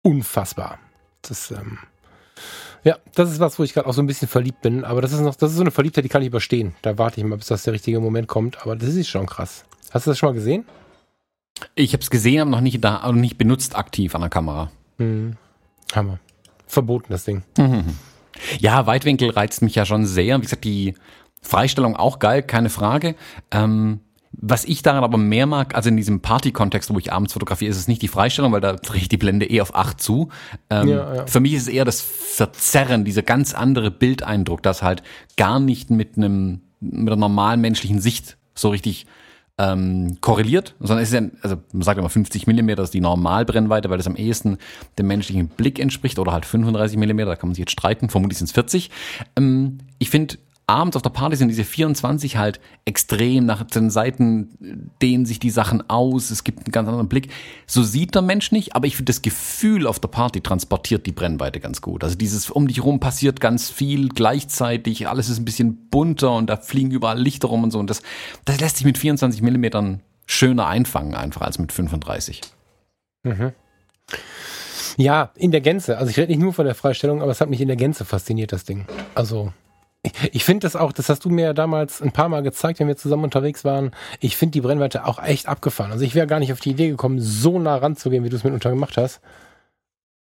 [0.04, 0.80] Unfassbar.
[1.22, 1.80] Das, ähm,
[2.86, 5.12] ja, das ist was, wo ich gerade auch so ein bisschen verliebt bin, aber das
[5.12, 6.76] ist noch, das ist so eine Verliebtheit, die kann ich überstehen.
[6.82, 9.66] Da warte ich mal, bis das der richtige Moment kommt, aber das ist schon krass.
[9.92, 10.66] Hast du das schon mal gesehen?
[11.76, 14.72] Ich habe es gesehen, aber noch nicht da, also nicht benutzt aktiv an der Kamera.
[14.98, 15.38] Mhm.
[15.94, 16.20] Hammer.
[16.68, 17.44] Verboten, das Ding.
[17.58, 17.98] Mhm.
[18.60, 20.38] Ja, Weitwinkel reizt mich ja schon sehr.
[20.38, 20.96] Wie gesagt, die
[21.42, 23.16] Freistellung auch geil, keine Frage.
[23.52, 24.00] Ähm,
[24.32, 27.78] was ich daran aber mehr mag, also in diesem Party-Kontext, wo ich abends fotografiere, ist
[27.78, 30.30] es nicht die Freistellung, weil da drehe ich die Blende eh auf 8 zu.
[30.72, 31.28] Ähm, ja, ja.
[31.28, 35.04] Für mich ist es eher das Verzerren, dieser ganz andere Bildeindruck, das halt
[35.38, 39.06] gar nicht mit einem, mit einer normalen menschlichen Sicht so richtig
[39.58, 43.90] ähm, korreliert, sondern es ist ja, also man sagt immer 50 Millimeter ist die Normalbrennweite,
[43.90, 44.58] weil das am ehesten
[44.98, 48.40] dem menschlichen Blick entspricht oder halt 35 Millimeter, da kann man sich jetzt streiten, vermutlich
[48.40, 48.90] sind es 40.
[49.36, 50.38] Ähm, ich finde
[50.68, 55.50] abends auf der Party sind diese 24 halt extrem, nach den Seiten dehnen sich die
[55.50, 57.30] Sachen aus, es gibt einen ganz anderen Blick.
[57.68, 61.12] So sieht der Mensch nicht, aber ich finde das Gefühl auf der Party transportiert die
[61.12, 62.04] Brennweite ganz gut.
[62.04, 66.50] Also dieses um dich rum passiert ganz viel gleichzeitig, alles ist ein bisschen bunter und
[66.50, 68.02] da fliegen überall Lichter rum und so und das,
[68.46, 72.42] das lässt sich mit 24 Millimetern schöner einfangen einfach als mit 35.
[73.24, 73.52] Mhm.
[74.98, 75.98] Ja, in der Gänze.
[75.98, 78.06] Also ich rede nicht nur von der Freistellung, aber es hat mich in der Gänze
[78.06, 78.86] fasziniert, das Ding.
[79.16, 79.52] Also
[80.32, 82.88] ich finde das auch, das hast du mir ja damals ein paar Mal gezeigt, wenn
[82.88, 83.92] wir zusammen unterwegs waren.
[84.20, 85.92] Ich finde die Brennweite auch echt abgefahren.
[85.92, 88.44] Also ich wäre gar nicht auf die Idee gekommen, so nah ranzugehen, wie du es
[88.44, 89.22] mitunter gemacht hast.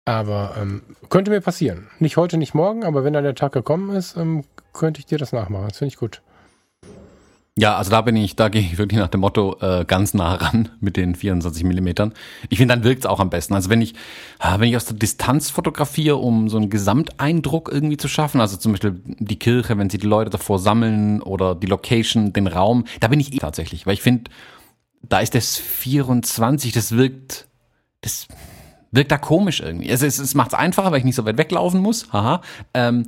[0.04, 1.88] Aber ähm, könnte mir passieren.
[1.98, 5.18] Nicht heute, nicht morgen, aber wenn dann der Tag gekommen ist, ähm, könnte ich dir
[5.18, 5.68] das nachmachen.
[5.68, 6.22] Das finde ich gut.
[7.60, 10.34] Ja, also da bin ich, da gehe ich wirklich nach dem Motto äh, ganz nah
[10.34, 12.14] ran mit den 24 Millimetern.
[12.50, 13.54] Ich finde, dann wirkt's auch am besten.
[13.54, 13.94] Also wenn ich,
[14.38, 18.56] ah, wenn ich aus der Distanz fotografiere, um so einen Gesamteindruck irgendwie zu schaffen, also
[18.58, 22.84] zum Beispiel die Kirche, wenn sie die Leute davor sammeln oder die Location, den Raum,
[23.00, 24.30] da bin ich eh tatsächlich, weil ich finde,
[25.02, 27.48] da ist das 24, das wirkt,
[28.02, 28.28] das
[28.92, 29.90] wirkt da komisch irgendwie.
[29.90, 32.40] Also es, es macht's einfacher, weil ich nicht so weit weglaufen muss, haha.
[32.72, 33.06] Ähm,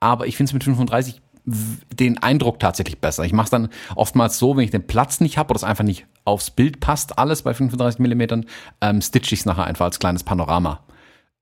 [0.00, 3.24] aber ich finde es mit 35 den Eindruck tatsächlich besser.
[3.24, 5.84] Ich mache es dann oftmals so, wenn ich den Platz nicht habe oder es einfach
[5.84, 8.46] nicht aufs Bild passt, alles bei 35 Millimetern,
[8.80, 10.80] ähm, stitche ich es nachher einfach als kleines Panorama.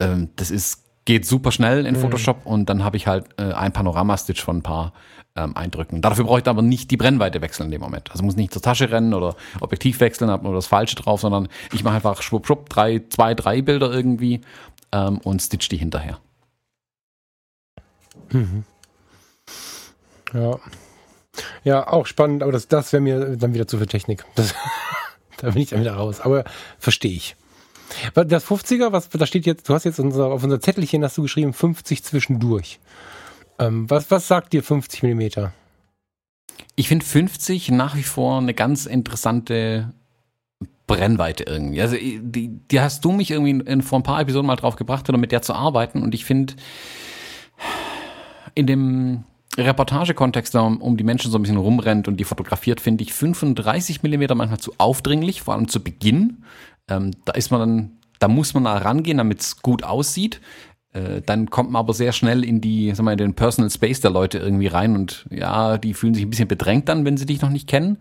[0.00, 2.00] Ähm, das ist, geht super schnell in mhm.
[2.00, 4.92] Photoshop und dann habe ich halt äh, ein Panorama-Stitch von ein paar
[5.36, 6.03] ähm, Eindrücken.
[6.03, 8.11] Dafür brauche ich aber nicht die Brennweite wechseln in dem Moment.
[8.11, 11.48] Also muss nicht zur Tasche rennen oder Objektiv wechseln, habe nur das Falsche drauf, sondern
[11.72, 14.40] ich mache einfach schwupp, schwupp, drei, zwei, drei Bilder irgendwie
[14.90, 16.18] ähm, und stitch die hinterher.
[18.30, 18.64] Mhm.
[20.35, 20.59] Ja.
[21.64, 24.24] Ja, auch spannend, aber das, das wäre mir dann wieder zu viel Technik.
[24.35, 24.55] Das,
[25.39, 26.20] da bin ich dann wieder raus.
[26.20, 26.45] Aber
[26.78, 27.37] verstehe ich.
[28.14, 31.22] Das 50er, was da steht jetzt, du hast jetzt unser, auf unser Zettelchen hast du
[31.22, 32.80] geschrieben 50 zwischendurch.
[33.59, 35.53] Ähm, was, was sagt dir 50 Millimeter?
[36.74, 39.93] Ich finde 50 nach wie vor eine ganz interessante
[40.87, 41.80] Brennweite irgendwie.
[41.80, 44.76] Also die, die hast du mich irgendwie in, in, vor ein paar Episoden mal drauf
[44.76, 46.03] gebracht, oder mit der zu arbeiten.
[46.03, 46.55] Und ich finde
[48.55, 49.24] in dem
[49.57, 54.03] Reportagekontext, um, um die Menschen so ein bisschen rumrennt und die fotografiert, finde ich 35
[54.03, 56.44] Millimeter manchmal zu aufdringlich, vor allem zu Beginn.
[56.88, 60.40] Ähm, da ist man dann, da muss man da rangehen, damit es gut aussieht.
[60.92, 64.00] Äh, dann kommt man aber sehr schnell in die, sag mal, in den Personal Space
[64.00, 67.26] der Leute irgendwie rein und ja, die fühlen sich ein bisschen bedrängt dann, wenn sie
[67.26, 67.98] dich noch nicht kennen.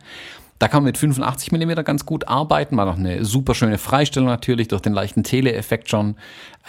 [0.60, 4.30] Da kann man mit 85 Millimeter ganz gut arbeiten, war noch eine super schöne Freistellung
[4.30, 6.18] natürlich durch den leichten Tele-Effekt schon.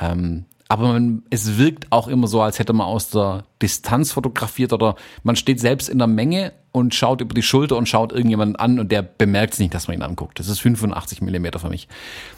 [0.00, 4.72] Ähm, aber man, es wirkt auch immer so, als hätte man aus der Distanz fotografiert
[4.72, 8.56] oder man steht selbst in der Menge und schaut über die Schulter und schaut irgendjemanden
[8.56, 10.38] an und der bemerkt es nicht, dass man ihn anguckt.
[10.38, 11.88] Das ist 85 Millimeter für mich.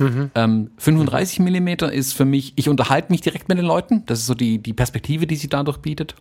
[0.00, 0.32] Mhm.
[0.34, 4.02] Ähm, 35 Millimeter ist für mich, ich unterhalte mich direkt mit den Leuten.
[4.06, 6.16] Das ist so die, die Perspektive, die sie dadurch bietet.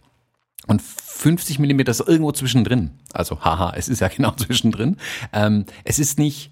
[0.68, 2.92] Und 50 Millimeter ist irgendwo zwischendrin.
[3.12, 4.98] Also, haha, es ist ja genau zwischendrin.
[5.34, 6.52] Ähm, es ist nicht,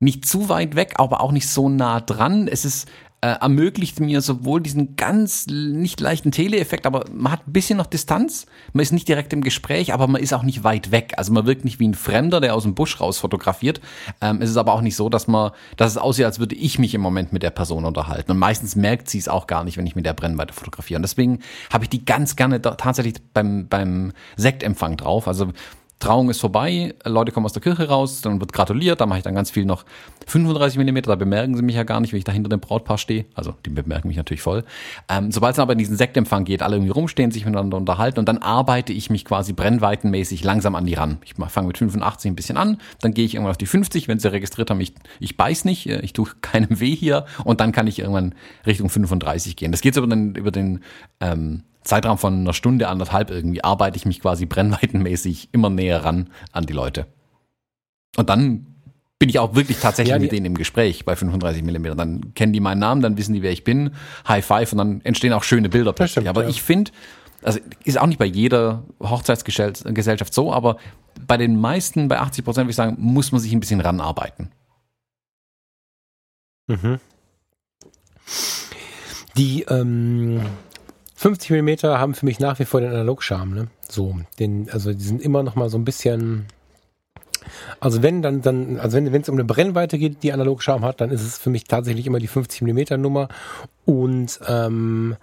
[0.00, 2.48] nicht zu weit weg, aber auch nicht so nah dran.
[2.48, 2.88] Es ist
[3.24, 7.86] äh, ermöglicht mir sowohl diesen ganz nicht leichten Teleeffekt, aber man hat ein bisschen noch
[7.86, 8.44] Distanz.
[8.74, 11.14] Man ist nicht direkt im Gespräch, aber man ist auch nicht weit weg.
[11.16, 13.80] Also man wirkt nicht wie ein Fremder, der aus dem Busch raus fotografiert.
[14.20, 16.78] Ähm, es ist aber auch nicht so, dass man, dass es aussieht, als würde ich
[16.78, 18.30] mich im Moment mit der Person unterhalten.
[18.30, 20.98] Und meistens merkt sie es auch gar nicht, wenn ich mit der Brennweite fotografiere.
[20.98, 21.38] Und deswegen
[21.72, 25.28] habe ich die ganz gerne tatsächlich beim, beim Sektempfang drauf.
[25.28, 25.50] Also
[25.98, 29.24] Trauung ist vorbei, Leute kommen aus der Kirche raus, dann wird gratuliert, da mache ich
[29.24, 29.84] dann ganz viel noch
[30.26, 32.98] 35 Millimeter, da bemerken sie mich ja gar nicht, wenn ich da hinter dem Brautpaar
[32.98, 33.24] stehe.
[33.34, 34.64] Also die bemerken mich natürlich voll.
[35.08, 38.28] Ähm, Sobald es aber in diesen Sektempfang geht, alle irgendwie rumstehen, sich miteinander unterhalten und
[38.28, 41.18] dann arbeite ich mich quasi brennweitenmäßig langsam an die ran.
[41.24, 44.18] Ich fange mit 85 ein bisschen an, dann gehe ich irgendwann auf die 50, wenn
[44.18, 47.72] sie registriert haben, ich, ich beiß nicht, äh, ich tue keinem weh hier und dann
[47.72, 48.34] kann ich irgendwann
[48.66, 49.72] Richtung 35 gehen.
[49.72, 50.80] Das geht über den, über den
[51.20, 56.30] ähm, Zeitraum von einer Stunde, anderthalb irgendwie arbeite ich mich quasi brennweitenmäßig immer näher ran
[56.52, 57.06] an die Leute.
[58.16, 58.66] Und dann
[59.18, 61.94] bin ich auch wirklich tatsächlich ja, mit denen im Gespräch bei 35 Millimeter.
[61.94, 63.90] Dann kennen die meinen Namen, dann wissen die, wer ich bin.
[64.26, 66.28] High Five und dann entstehen auch schöne Bilder plötzlich.
[66.28, 66.48] Aber ja.
[66.48, 66.90] ich finde,
[67.42, 70.78] also ist auch nicht bei jeder Hochzeitsgesellschaft so, aber
[71.26, 74.50] bei den meisten, bei 80 Prozent würde ich sagen, muss man sich ein bisschen ranarbeiten.
[76.66, 76.98] Mhm.
[79.36, 80.42] Die, ähm,
[81.14, 83.66] 50 mm haben für mich nach wie vor den Analogscharme, ne?
[83.88, 86.46] So, den, also die sind immer noch mal so ein bisschen,
[87.80, 91.10] also wenn dann, dann, also wenn es um eine Brennweite geht, die Analogscharm hat, dann
[91.10, 93.28] ist es für mich tatsächlich immer die 50 mm Nummer
[93.84, 95.16] und ähm,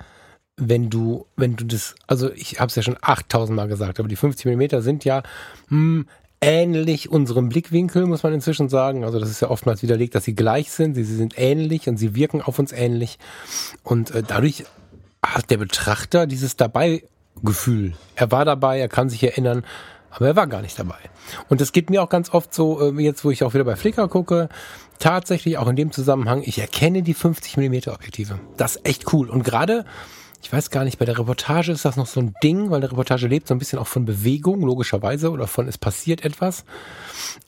[0.57, 4.07] wenn du, wenn du das, also ich habe es ja schon 8000 Mal gesagt, aber
[4.07, 5.23] die 50 mm sind ja
[5.69, 6.05] hm,
[6.41, 9.03] ähnlich unserem Blickwinkel, muss man inzwischen sagen.
[9.03, 10.95] Also das ist ja oftmals widerlegt, dass sie gleich sind.
[10.95, 13.19] Sie, sie sind ähnlich und sie wirken auf uns ähnlich.
[13.83, 14.65] Und äh, dadurch
[15.23, 17.03] hat der Betrachter dieses dabei
[17.43, 17.93] Gefühl.
[18.15, 19.63] Er war dabei, er kann sich erinnern,
[20.09, 20.99] aber er war gar nicht dabei.
[21.49, 23.75] Und das geht mir auch ganz oft so, äh, jetzt wo ich auch wieder bei
[23.75, 24.49] Flickr gucke,
[24.99, 28.39] tatsächlich auch in dem Zusammenhang, ich erkenne die 50 Millimeter Objektive.
[28.57, 29.29] Das ist echt cool.
[29.29, 29.85] Und gerade,
[30.43, 32.91] ich weiß gar nicht, bei der Reportage ist das noch so ein Ding, weil der
[32.91, 36.65] Reportage lebt so ein bisschen auch von Bewegung, logischerweise, oder von es passiert etwas.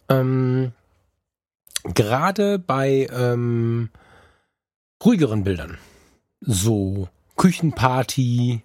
[0.10, 0.72] Ähm,
[1.94, 3.90] gerade bei ähm,
[5.04, 5.78] ruhigeren Bildern,
[6.40, 7.10] so
[7.44, 8.62] Küchenparty,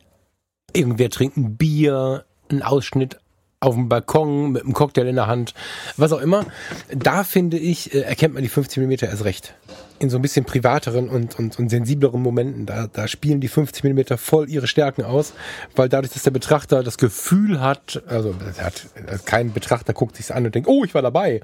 [0.73, 3.19] irgendwer trinkt ein Bier, ein Ausschnitt
[3.59, 5.53] auf dem Balkon mit einem Cocktail in der Hand,
[5.97, 6.47] was auch immer.
[6.95, 9.57] Da finde ich, äh, erkennt man die 50 mm erst recht.
[9.99, 12.67] In so ein bisschen privateren und, und, und sensibleren Momenten.
[12.67, 15.33] Da, da spielen die 50 mm voll ihre Stärken aus,
[15.75, 18.87] weil dadurch, dass der Betrachter das Gefühl hat, also hat,
[19.25, 21.41] kein Betrachter guckt sich's an und denkt, oh, ich war dabei.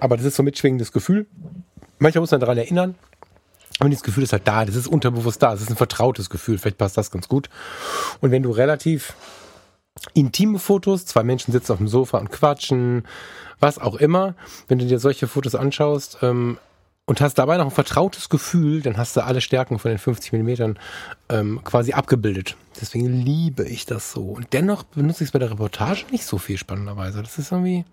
[0.00, 1.26] Aber das ist so ein mitschwingendes Gefühl.
[2.00, 2.96] Manchmal muss man daran erinnern.
[3.82, 6.56] Aber das Gefühl ist halt da, das ist unterbewusst da, das ist ein vertrautes Gefühl,
[6.56, 7.50] vielleicht passt das ganz gut.
[8.20, 9.14] Und wenn du relativ
[10.14, 13.02] intime Fotos, zwei Menschen sitzen auf dem Sofa und quatschen,
[13.58, 14.36] was auch immer.
[14.68, 16.58] Wenn du dir solche Fotos anschaust ähm,
[17.06, 20.30] und hast dabei noch ein vertrautes Gefühl, dann hast du alle Stärken von den 50
[20.30, 20.78] Millimetern
[21.28, 22.54] ähm, quasi abgebildet.
[22.80, 24.26] Deswegen liebe ich das so.
[24.26, 27.20] Und dennoch benutze ich es bei der Reportage nicht so viel spannenderweise.
[27.20, 27.84] Das ist irgendwie,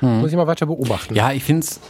[0.00, 0.20] hm.
[0.20, 1.14] muss ich mal weiter beobachten.
[1.14, 1.80] Ja, ich finde es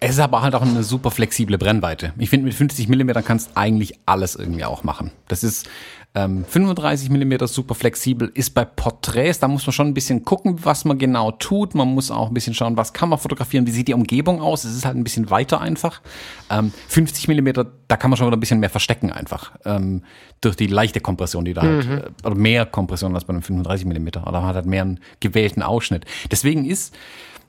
[0.00, 2.12] es ist aber halt auch eine super flexible Brennweite.
[2.18, 5.10] Ich finde, mit 50 Millimetern kannst du eigentlich alles irgendwie auch machen.
[5.28, 5.68] Das ist
[6.14, 10.64] ähm, 35 Millimeter super flexibel, ist bei Porträts, da muss man schon ein bisschen gucken,
[10.64, 11.74] was man genau tut.
[11.74, 14.64] Man muss auch ein bisschen schauen, was kann man fotografieren, wie sieht die Umgebung aus.
[14.64, 16.00] Es ist halt ein bisschen weiter einfach.
[16.48, 19.52] Ähm, 50 Millimeter, da kann man schon wieder ein bisschen mehr verstecken einfach.
[19.66, 20.04] Ähm,
[20.40, 21.88] durch die leichte Kompression, die da mhm.
[21.88, 24.22] halt, oder mehr Kompression als bei einem 35 Millimeter.
[24.22, 26.06] Oder man hat halt mehr einen gewählten Ausschnitt.
[26.30, 26.94] Deswegen ist,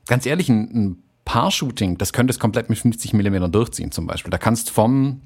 [0.08, 4.32] ganz ehrlich, ein, ein Paar-Shooting, das könntest komplett mit 50 Millimetern durchziehen zum Beispiel.
[4.32, 5.22] Da kannst vom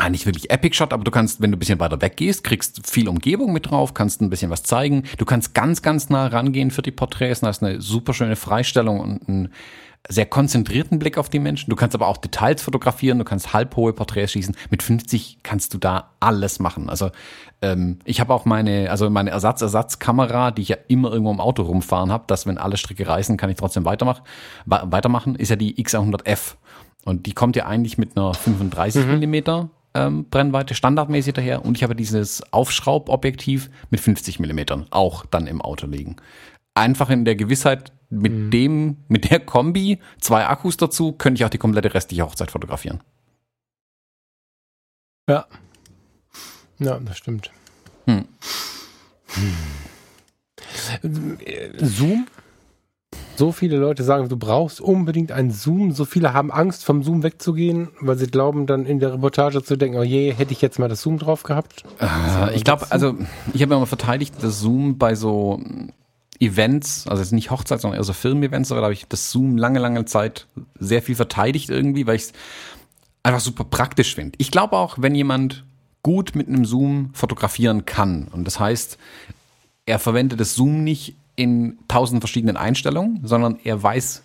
[0.00, 2.44] Ah, nicht wirklich Epic Shot, aber du kannst, wenn du ein bisschen weiter weg gehst,
[2.44, 5.02] kriegst viel Umgebung mit drauf, kannst ein bisschen was zeigen.
[5.16, 9.00] Du kannst ganz, ganz nah rangehen für die Porträts, da hast eine super schöne Freistellung
[9.00, 9.48] und einen
[10.08, 11.70] sehr konzentrierten Blick auf die Menschen.
[11.70, 14.56] Du kannst aber auch Details fotografieren, du kannst halbhohe Porträts schießen.
[14.70, 16.88] Mit 50 kannst du da alles machen.
[16.88, 17.10] Also
[17.60, 21.62] ähm, ich habe auch meine, also meine Ersatz-Ersatzkamera, die ich ja immer irgendwo im Auto
[21.62, 24.22] rumfahren habe, dass wenn alle Stricke reißen, kann ich trotzdem weitermachen.
[24.66, 26.54] Weitermachen ist ja die X100F.
[27.04, 29.12] Und die kommt ja eigentlich mit einer 35 mhm.
[29.12, 35.46] Millimeter ähm, Brennweite standardmäßig daher und ich habe dieses Aufschraubobjektiv mit 50 Millimetern auch dann
[35.46, 36.16] im Auto liegen.
[36.74, 38.50] Einfach in der Gewissheit, mit mhm.
[38.50, 43.00] dem, mit der Kombi, zwei Akkus dazu, könnte ich auch die komplette restliche Hochzeit fotografieren.
[45.28, 45.46] Ja.
[46.78, 47.50] Ja, das stimmt.
[48.06, 48.24] Hm.
[51.02, 51.38] Hm.
[51.78, 52.26] Zoom
[53.38, 55.92] so viele Leute sagen, du brauchst unbedingt einen Zoom.
[55.92, 59.76] So viele haben Angst, vom Zoom wegzugehen, weil sie glauben, dann in der Reportage zu
[59.76, 61.84] denken, oh je, hätte ich jetzt mal das Zoom drauf gehabt.
[62.00, 63.14] Äh, ich glaube, also
[63.54, 65.60] ich habe ja mal verteidigt, das Zoom bei so
[66.40, 69.56] Events, also jetzt nicht Hochzeit, sondern eher so Filmevents, aber da habe ich das Zoom
[69.56, 70.46] lange, lange Zeit
[70.78, 72.32] sehr viel verteidigt irgendwie, weil ich es
[73.22, 74.36] einfach super praktisch finde.
[74.38, 75.64] Ich glaube auch, wenn jemand
[76.02, 78.98] gut mit einem Zoom fotografieren kann, und das heißt,
[79.86, 84.22] er verwendet das Zoom nicht in tausend verschiedenen Einstellungen, sondern er weiß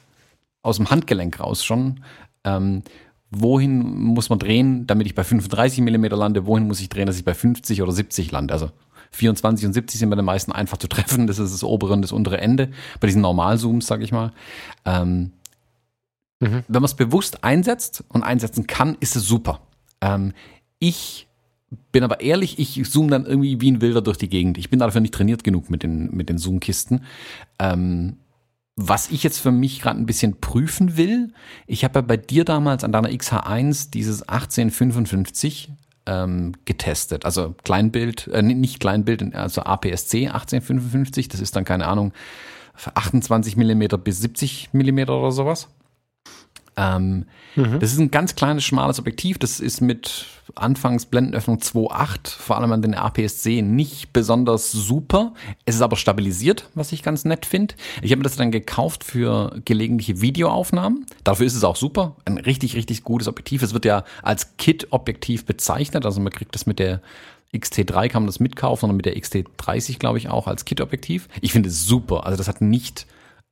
[0.61, 2.01] aus dem Handgelenk raus schon,
[2.43, 2.83] ähm,
[3.31, 7.17] wohin muss man drehen, damit ich bei 35 mm lande, wohin muss ich drehen, dass
[7.17, 8.53] ich bei 50 oder 70 lande.
[8.53, 8.71] Also
[9.13, 11.27] 24 und 70 sind bei den meisten einfach zu treffen.
[11.27, 12.69] Das ist das obere und das untere Ende.
[12.99, 14.31] Bei diesen Normalzooms, sage ich mal.
[14.85, 15.31] Ähm,
[16.39, 16.63] mhm.
[16.67, 19.61] Wenn man es bewusst einsetzt und einsetzen kann, ist es super.
[20.01, 20.33] Ähm,
[20.79, 21.27] ich
[21.91, 24.57] bin aber ehrlich, ich zoome dann irgendwie wie ein Wilder durch die Gegend.
[24.57, 27.01] Ich bin dafür nicht trainiert genug mit den, mit den Zoom-Kisten.
[27.59, 28.17] Ähm,
[28.75, 31.33] was ich jetzt für mich gerade ein bisschen prüfen will,
[31.67, 35.71] ich habe ja bei dir damals an deiner XH1 dieses 1855
[36.05, 37.25] ähm, getestet.
[37.25, 42.13] Also Kleinbild, äh, nicht Kleinbild, also APS-C 1855, das ist dann keine Ahnung,
[42.93, 45.69] 28 Millimeter bis 70 Millimeter oder sowas.
[46.75, 47.79] Ähm, mhm.
[47.79, 49.37] Das ist ein ganz kleines, schmales Objektiv.
[49.37, 55.33] Das ist mit anfangs Blendenöffnung 2.8, vor allem an den APS-C, nicht besonders super.
[55.65, 57.75] Es ist aber stabilisiert, was ich ganz nett finde.
[58.01, 61.05] Ich habe mir das dann gekauft für gelegentliche Videoaufnahmen.
[61.23, 62.15] Dafür ist es auch super.
[62.25, 63.61] Ein richtig, richtig gutes Objektiv.
[63.63, 66.05] Es wird ja als Kit-Objektiv bezeichnet.
[66.05, 67.01] Also man kriegt das mit der
[67.53, 71.29] XT3 kann man das mitkaufen, sondern mit der XT30, glaube ich, auch als Kit-Objektiv.
[71.41, 72.25] Ich finde es super.
[72.25, 73.05] Also das hat nicht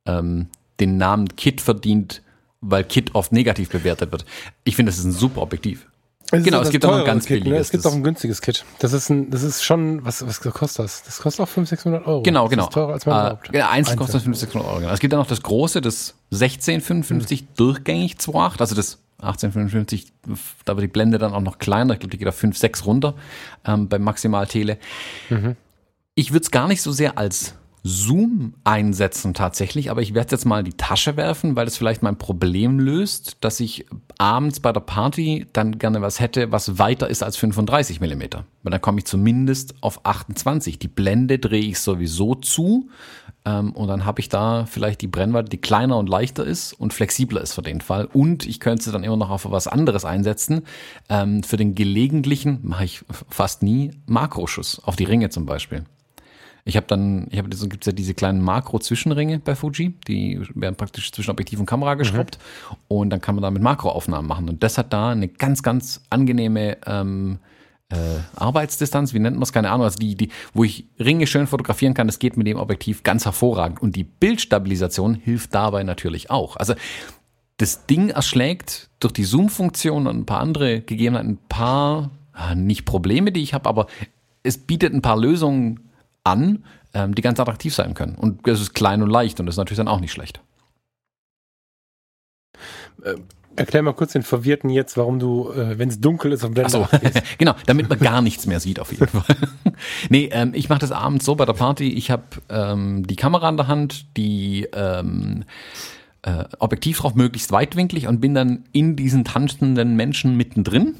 [0.06, 0.48] ähm,
[0.80, 2.22] den Namen Kit verdient,
[2.62, 4.24] weil Kit oft negativ bewertet wird.
[4.64, 5.86] Ich finde, das ist ein super Objektiv.
[6.30, 7.58] Es genau, es gibt auch ein ganz Kit, billiges.
[7.58, 7.60] Ne?
[7.60, 8.64] Es gibt auch ein günstiges Kit.
[8.78, 11.02] Das ist ein, das ist schon, was, was kostet das?
[11.02, 12.22] Das kostet auch 500, 600 Euro.
[12.22, 12.62] Genau, genau.
[12.62, 13.52] Das ist teurer als man uh, glaubt.
[13.52, 14.80] Genau, eins kostet 500, 600 Euro.
[14.80, 14.92] Genau.
[14.92, 17.46] Es gibt dann noch das große, das 1655 mhm.
[17.56, 20.12] durchgängig 2.8, also das 1855,
[20.64, 21.94] da wird die Blende dann auch noch kleiner.
[21.94, 23.14] Ich glaube, die geht auf 5, 6 runter
[23.66, 24.78] ähm, beim Maximal-Tele.
[25.28, 25.56] Mhm.
[26.14, 27.54] Ich würde es gar nicht so sehr als
[27.84, 32.02] Zoom einsetzen tatsächlich, aber ich werde jetzt mal in die Tasche werfen, weil das vielleicht
[32.02, 33.86] mein Problem löst, dass ich
[34.18, 38.44] abends bei der Party dann gerne was hätte, was weiter ist als 35 Millimeter.
[38.62, 40.78] Weil dann komme ich zumindest auf 28.
[40.78, 42.88] Die Blende drehe ich sowieso zu
[43.44, 46.92] ähm, und dann habe ich da vielleicht die Brennweite, die kleiner und leichter ist und
[46.92, 48.06] flexibler ist für den Fall.
[48.12, 50.62] Und ich könnte sie dann immer noch auf was anderes einsetzen.
[51.08, 55.84] Ähm, für den gelegentlichen mache ich fast nie Makroschuss, auf die Ringe zum Beispiel.
[56.64, 60.76] Ich habe dann, ich habe so gibt's ja diese kleinen Makro-Zwischenringe bei Fuji, die werden
[60.76, 62.38] praktisch zwischen Objektiv und Kamera geschraubt
[62.70, 62.76] mhm.
[62.88, 64.48] und dann kann man da mit Makroaufnahmen machen.
[64.48, 67.38] Und das hat da eine ganz, ganz angenehme ähm,
[67.88, 71.46] äh, Arbeitsdistanz, wie nennt man es, keine Ahnung, also die, die, wo ich Ringe schön
[71.46, 73.82] fotografieren kann, das geht mit dem Objektiv ganz hervorragend.
[73.82, 76.56] Und die Bildstabilisation hilft dabei natürlich auch.
[76.56, 76.74] Also
[77.58, 82.84] das Ding erschlägt durch die Zoom-Funktion und ein paar andere Gegebenheiten ein paar, ah, nicht
[82.84, 83.88] Probleme, die ich habe, aber
[84.42, 85.80] es bietet ein paar Lösungen
[86.24, 86.64] an,
[86.94, 88.14] ähm, die ganz attraktiv sein können.
[88.14, 90.40] Und es ist klein und leicht und das ist natürlich dann auch nicht schlecht.
[93.02, 93.14] Äh,
[93.56, 96.70] erklär mal kurz den Verwirrten jetzt, warum du, äh, wenn es dunkel ist, auf Blende
[96.70, 96.88] so.
[97.38, 99.36] genau, damit man gar nichts mehr sieht auf jeden Fall.
[100.08, 101.88] nee, ähm, ich mache das abends so bei der Party.
[101.92, 105.44] Ich habe ähm, die Kamera in der Hand, die ähm,
[106.22, 110.96] äh, Objektiv drauf, möglichst weitwinklig und bin dann in diesen tanzenden Menschen mittendrin.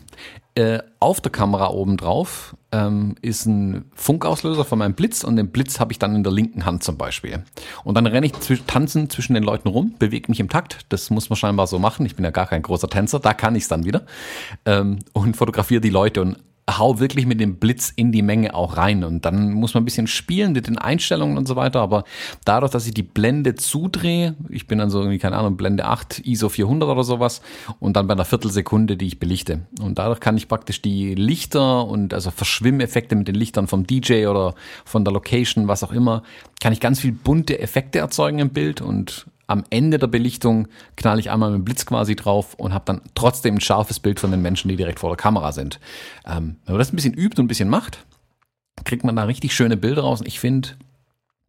[0.54, 5.48] Äh, auf der Kamera oben drauf ähm, ist ein Funkauslöser von meinem Blitz und den
[5.48, 7.44] Blitz habe ich dann in der linken Hand zum Beispiel.
[7.84, 10.80] Und dann renne ich zwisch tanzen zwischen den Leuten rum, bewege mich im Takt.
[10.88, 12.06] Das muss man scheinbar so machen.
[12.06, 14.02] Ich bin ja gar kein großer Tänzer, da kann ich es dann wieder.
[14.64, 16.38] Ähm, und fotografiere die Leute und
[16.70, 19.04] hau wirklich mit dem Blitz in die Menge auch rein.
[19.04, 21.80] Und dann muss man ein bisschen spielen mit den Einstellungen und so weiter.
[21.80, 22.04] Aber
[22.44, 26.20] dadurch, dass ich die Blende zudrehe, ich bin dann so irgendwie, keine Ahnung, Blende 8,
[26.24, 27.42] ISO 400 oder sowas
[27.80, 29.62] und dann bei einer Viertelsekunde, die ich belichte.
[29.80, 34.26] Und dadurch kann ich praktisch die Lichter und also Verschwimmeffekte mit den Lichtern vom DJ
[34.26, 34.54] oder
[34.84, 36.22] von der Location, was auch immer,
[36.60, 41.18] kann ich ganz viel bunte Effekte erzeugen im Bild und am Ende der Belichtung knall
[41.18, 44.30] ich einmal mit dem Blitz quasi drauf und habe dann trotzdem ein scharfes Bild von
[44.30, 45.78] den Menschen, die direkt vor der Kamera sind.
[46.26, 48.04] Ähm, wenn man das ein bisschen übt und ein bisschen macht,
[48.84, 50.20] kriegt man da richtig schöne Bilder raus.
[50.20, 50.70] Und ich finde,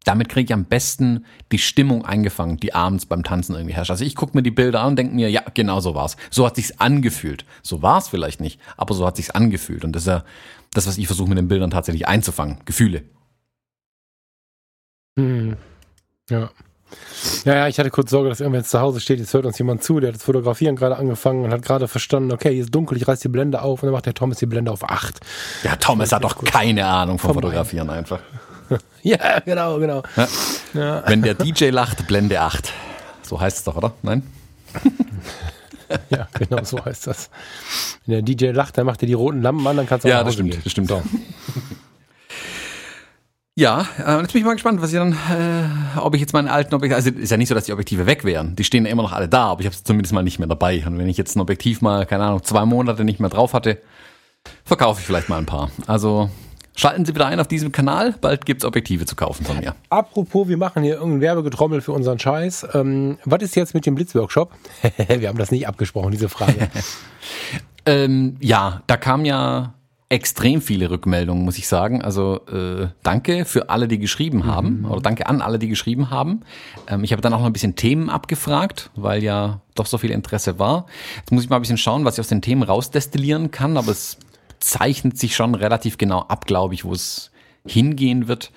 [0.04, 3.92] damit kriege ich am besten die Stimmung eingefangen, die abends beim Tanzen irgendwie herrscht.
[3.92, 6.18] Also ich gucke mir die Bilder an und denke mir, ja, genau so war's.
[6.30, 7.46] So hat sich's angefühlt.
[7.62, 9.86] So war's vielleicht nicht, aber so hat sich's angefühlt.
[9.86, 10.26] Und das ist ja
[10.74, 12.58] das, was ich versuche mit den Bildern tatsächlich einzufangen.
[12.66, 13.04] Gefühle.
[15.18, 15.56] Hm.
[16.30, 16.52] Ja.
[17.46, 19.58] Ja, ja, ich hatte kurz Sorge, dass irgendwer jetzt zu Hause steht, jetzt hört uns
[19.58, 22.74] jemand zu, der hat das Fotografieren gerade angefangen und hat gerade verstanden, okay, hier ist
[22.76, 25.20] dunkel, ich reiß die Blende auf und dann macht der Thomas die Blende auf 8.
[25.64, 28.20] Ja, Thomas hat doch keine Ahnung vom Fotografieren einfach.
[29.04, 30.04] ja, genau, genau.
[30.16, 30.28] Ja.
[30.74, 31.04] Ja.
[31.08, 32.72] Wenn der DJ lacht, Blende 8.
[33.22, 33.94] So heißt es doch, oder?
[34.02, 34.24] Nein?
[36.10, 37.30] ja, genau so heißt das.
[38.06, 40.14] Wenn der DJ lacht, dann macht er die roten Lampen an, dann kannst du auch
[40.14, 40.62] Ja, das stimmt, gehen.
[40.64, 40.90] das stimmt.
[40.90, 41.02] So.
[43.56, 46.48] Ja, äh, jetzt bin ich mal gespannt, was ich dann, äh, ob ich jetzt meinen
[46.48, 48.56] alten Objektiv, also ist ja nicht so, dass die Objektive weg wären.
[48.56, 50.48] Die stehen ja immer noch alle da, aber ich habe sie zumindest mal nicht mehr
[50.48, 50.84] dabei.
[50.88, 53.78] Und wenn ich jetzt ein Objektiv mal, keine Ahnung, zwei Monate nicht mehr drauf hatte,
[54.66, 55.70] verkaufe ich vielleicht mal ein paar.
[55.86, 56.32] Also
[56.76, 59.76] schalten Sie wieder ein auf diesem Kanal, bald gibt's Objektive zu kaufen von mir.
[59.92, 62.70] Apropos, wir machen hier irgendein Werbegetrommel für unseren Scheiß.
[62.74, 64.52] Ähm, was ist jetzt mit dem Blitzworkshop?
[65.08, 66.70] wir haben das nicht abgesprochen, diese Frage.
[67.86, 69.76] ähm, ja, da kam ja
[70.14, 72.04] extrem viele Rückmeldungen, muss ich sagen.
[72.04, 74.46] Also äh, danke für alle, die geschrieben mhm.
[74.46, 74.80] haben.
[74.82, 74.92] Mhm.
[74.92, 76.42] Oder danke an alle, die geschrieben haben.
[76.88, 80.12] Ähm, ich habe dann auch noch ein bisschen Themen abgefragt, weil ja doch so viel
[80.12, 80.86] Interesse war.
[81.18, 83.92] Jetzt muss ich mal ein bisschen schauen, was ich aus den Themen rausdestillieren kann, aber
[83.92, 84.20] es
[84.60, 87.32] zeichnet sich schon relativ genau ab, glaube ich, wo es
[87.66, 88.52] hingehen wird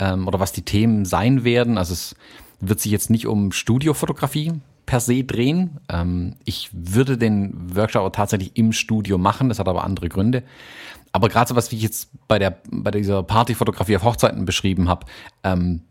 [0.00, 1.78] ähm, oder was die Themen sein werden.
[1.78, 2.16] Also es
[2.58, 4.54] wird sich jetzt nicht um Studiofotografie
[4.86, 5.80] per se drehen.
[5.88, 10.42] Ähm, ich würde den Workshop tatsächlich im Studio machen, das hat aber andere Gründe.
[11.12, 14.88] Aber gerade so was, wie ich jetzt bei der bei dieser Partyfotografie auf Hochzeiten beschrieben
[14.88, 15.06] habe,
[15.42, 15.82] ähm,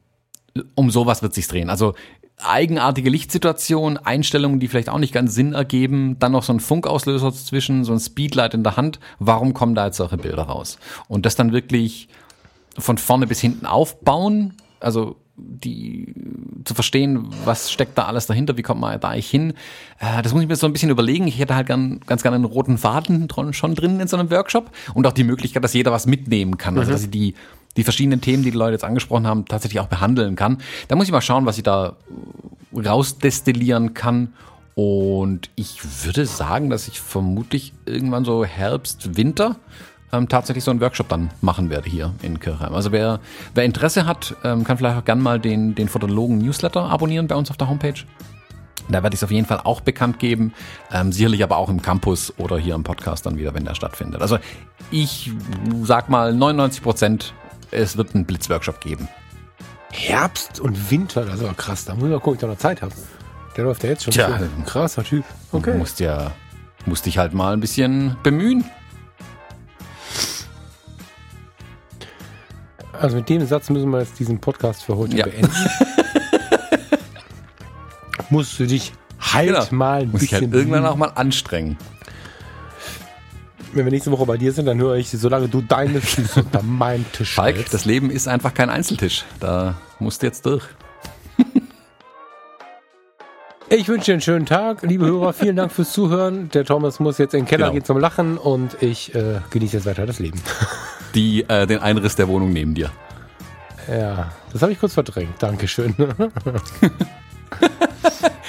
[0.76, 1.70] um sowas wird sich drehen.
[1.70, 1.94] Also
[2.38, 7.34] eigenartige Lichtsituation, Einstellungen, die vielleicht auch nicht ganz Sinn ergeben, dann noch so ein Funkauslöser
[7.34, 9.00] zwischen, so ein Speedlight in der Hand.
[9.20, 10.78] Warum kommen da jetzt solche Bilder raus?
[11.08, 12.10] Und das dann wirklich
[12.78, 16.14] von vorne bis hinten aufbauen, also die
[16.64, 19.54] zu verstehen, was steckt da alles dahinter, wie kommt man da eigentlich hin.
[20.00, 21.28] Äh, das muss ich mir so ein bisschen überlegen.
[21.28, 24.72] Ich hätte halt gern, ganz gerne einen roten Faden schon drin in so einem Workshop
[24.94, 26.78] und auch die Möglichkeit, dass jeder was mitnehmen kann.
[26.78, 26.94] Also mhm.
[26.94, 27.36] dass ich die,
[27.76, 30.60] die verschiedenen Themen, die die Leute jetzt angesprochen haben, tatsächlich auch behandeln kann.
[30.88, 31.98] Da muss ich mal schauen, was ich da
[32.74, 34.34] rausdestillieren kann.
[34.76, 39.58] Und ich würde sagen, dass ich vermutlich irgendwann so Herbst, Winter
[40.12, 42.74] ähm, tatsächlich so einen Workshop dann machen werde hier in Kirchheim.
[42.74, 43.20] Also wer,
[43.54, 47.50] wer Interesse hat, ähm, kann vielleicht auch gerne mal den, den Fotologen-Newsletter abonnieren bei uns
[47.50, 47.94] auf der Homepage.
[48.88, 50.54] Da werde ich es auf jeden Fall auch bekannt geben.
[50.92, 54.22] Ähm, sicherlich aber auch im Campus oder hier im Podcast dann wieder, wenn der stattfindet.
[54.22, 54.38] Also
[54.92, 55.32] ich
[55.82, 57.34] sag mal, 99 Prozent
[57.72, 59.08] es wird einen Blitzworkshop geben.
[59.92, 61.86] Herbst und Winter, das ist aber krass.
[61.86, 62.94] Da muss ich mal gucken, ob ich da noch Zeit habe.
[63.58, 64.14] Der läuft ja jetzt schon.
[64.14, 64.40] Tja.
[64.66, 65.24] krasser Typ.
[65.52, 65.78] Du Okay.
[65.78, 66.32] musst ja,
[66.86, 68.66] musst dich halt mal ein bisschen bemühen.
[73.00, 75.26] Also mit dem Satz müssen wir jetzt diesen Podcast für heute Ja.
[75.26, 75.52] beenden.
[78.30, 79.66] Musst du dich halt Genau.
[79.72, 81.78] mal ein Muss ich bisschen halt irgendwann auch mal anstrengen.
[83.74, 86.62] Wenn wir nächste Woche bei dir sind, dann höre ich, solange du deine Füße unter
[86.64, 89.26] meinem Tisch Falk, das Leben ist einfach kein Einzeltisch.
[89.40, 90.64] Da musst du jetzt durch.
[93.70, 95.34] Ich wünsche dir einen schönen Tag, liebe Hörer.
[95.34, 96.50] Vielen Dank fürs Zuhören.
[96.50, 97.74] Der Thomas muss jetzt in den Keller Genau.
[97.74, 100.40] gehen zum Lachen und ich äh, genieße jetzt weiter das Leben.
[101.16, 102.92] Die, äh, den Einriss der Wohnung neben dir.
[103.90, 105.42] Ja, das habe ich kurz verdrängt.
[105.42, 105.96] Dankeschön.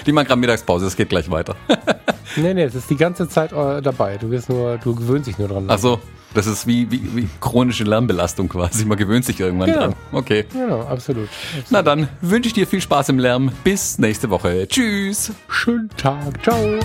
[0.06, 1.56] Die machen gerade Mittagspause, es geht gleich weiter.
[2.36, 4.16] nee, nee, es ist die ganze Zeit äh, dabei.
[4.18, 5.68] Du wirst nur, du gewöhnst dich nur dran.
[5.70, 6.00] Also,
[6.36, 8.84] das ist wie, wie, wie chronische Lärmbelastung quasi.
[8.84, 9.80] Man gewöhnt sich irgendwann Genau.
[9.80, 9.94] dran.
[10.12, 10.44] Okay.
[10.52, 11.28] Genau, absolut.
[11.70, 13.50] Na dann wünsche ich dir viel Spaß im Lärm.
[13.64, 14.66] Bis nächste Woche.
[14.68, 15.32] Tschüss.
[15.48, 16.42] Schönen Tag.
[16.42, 16.78] Ciao.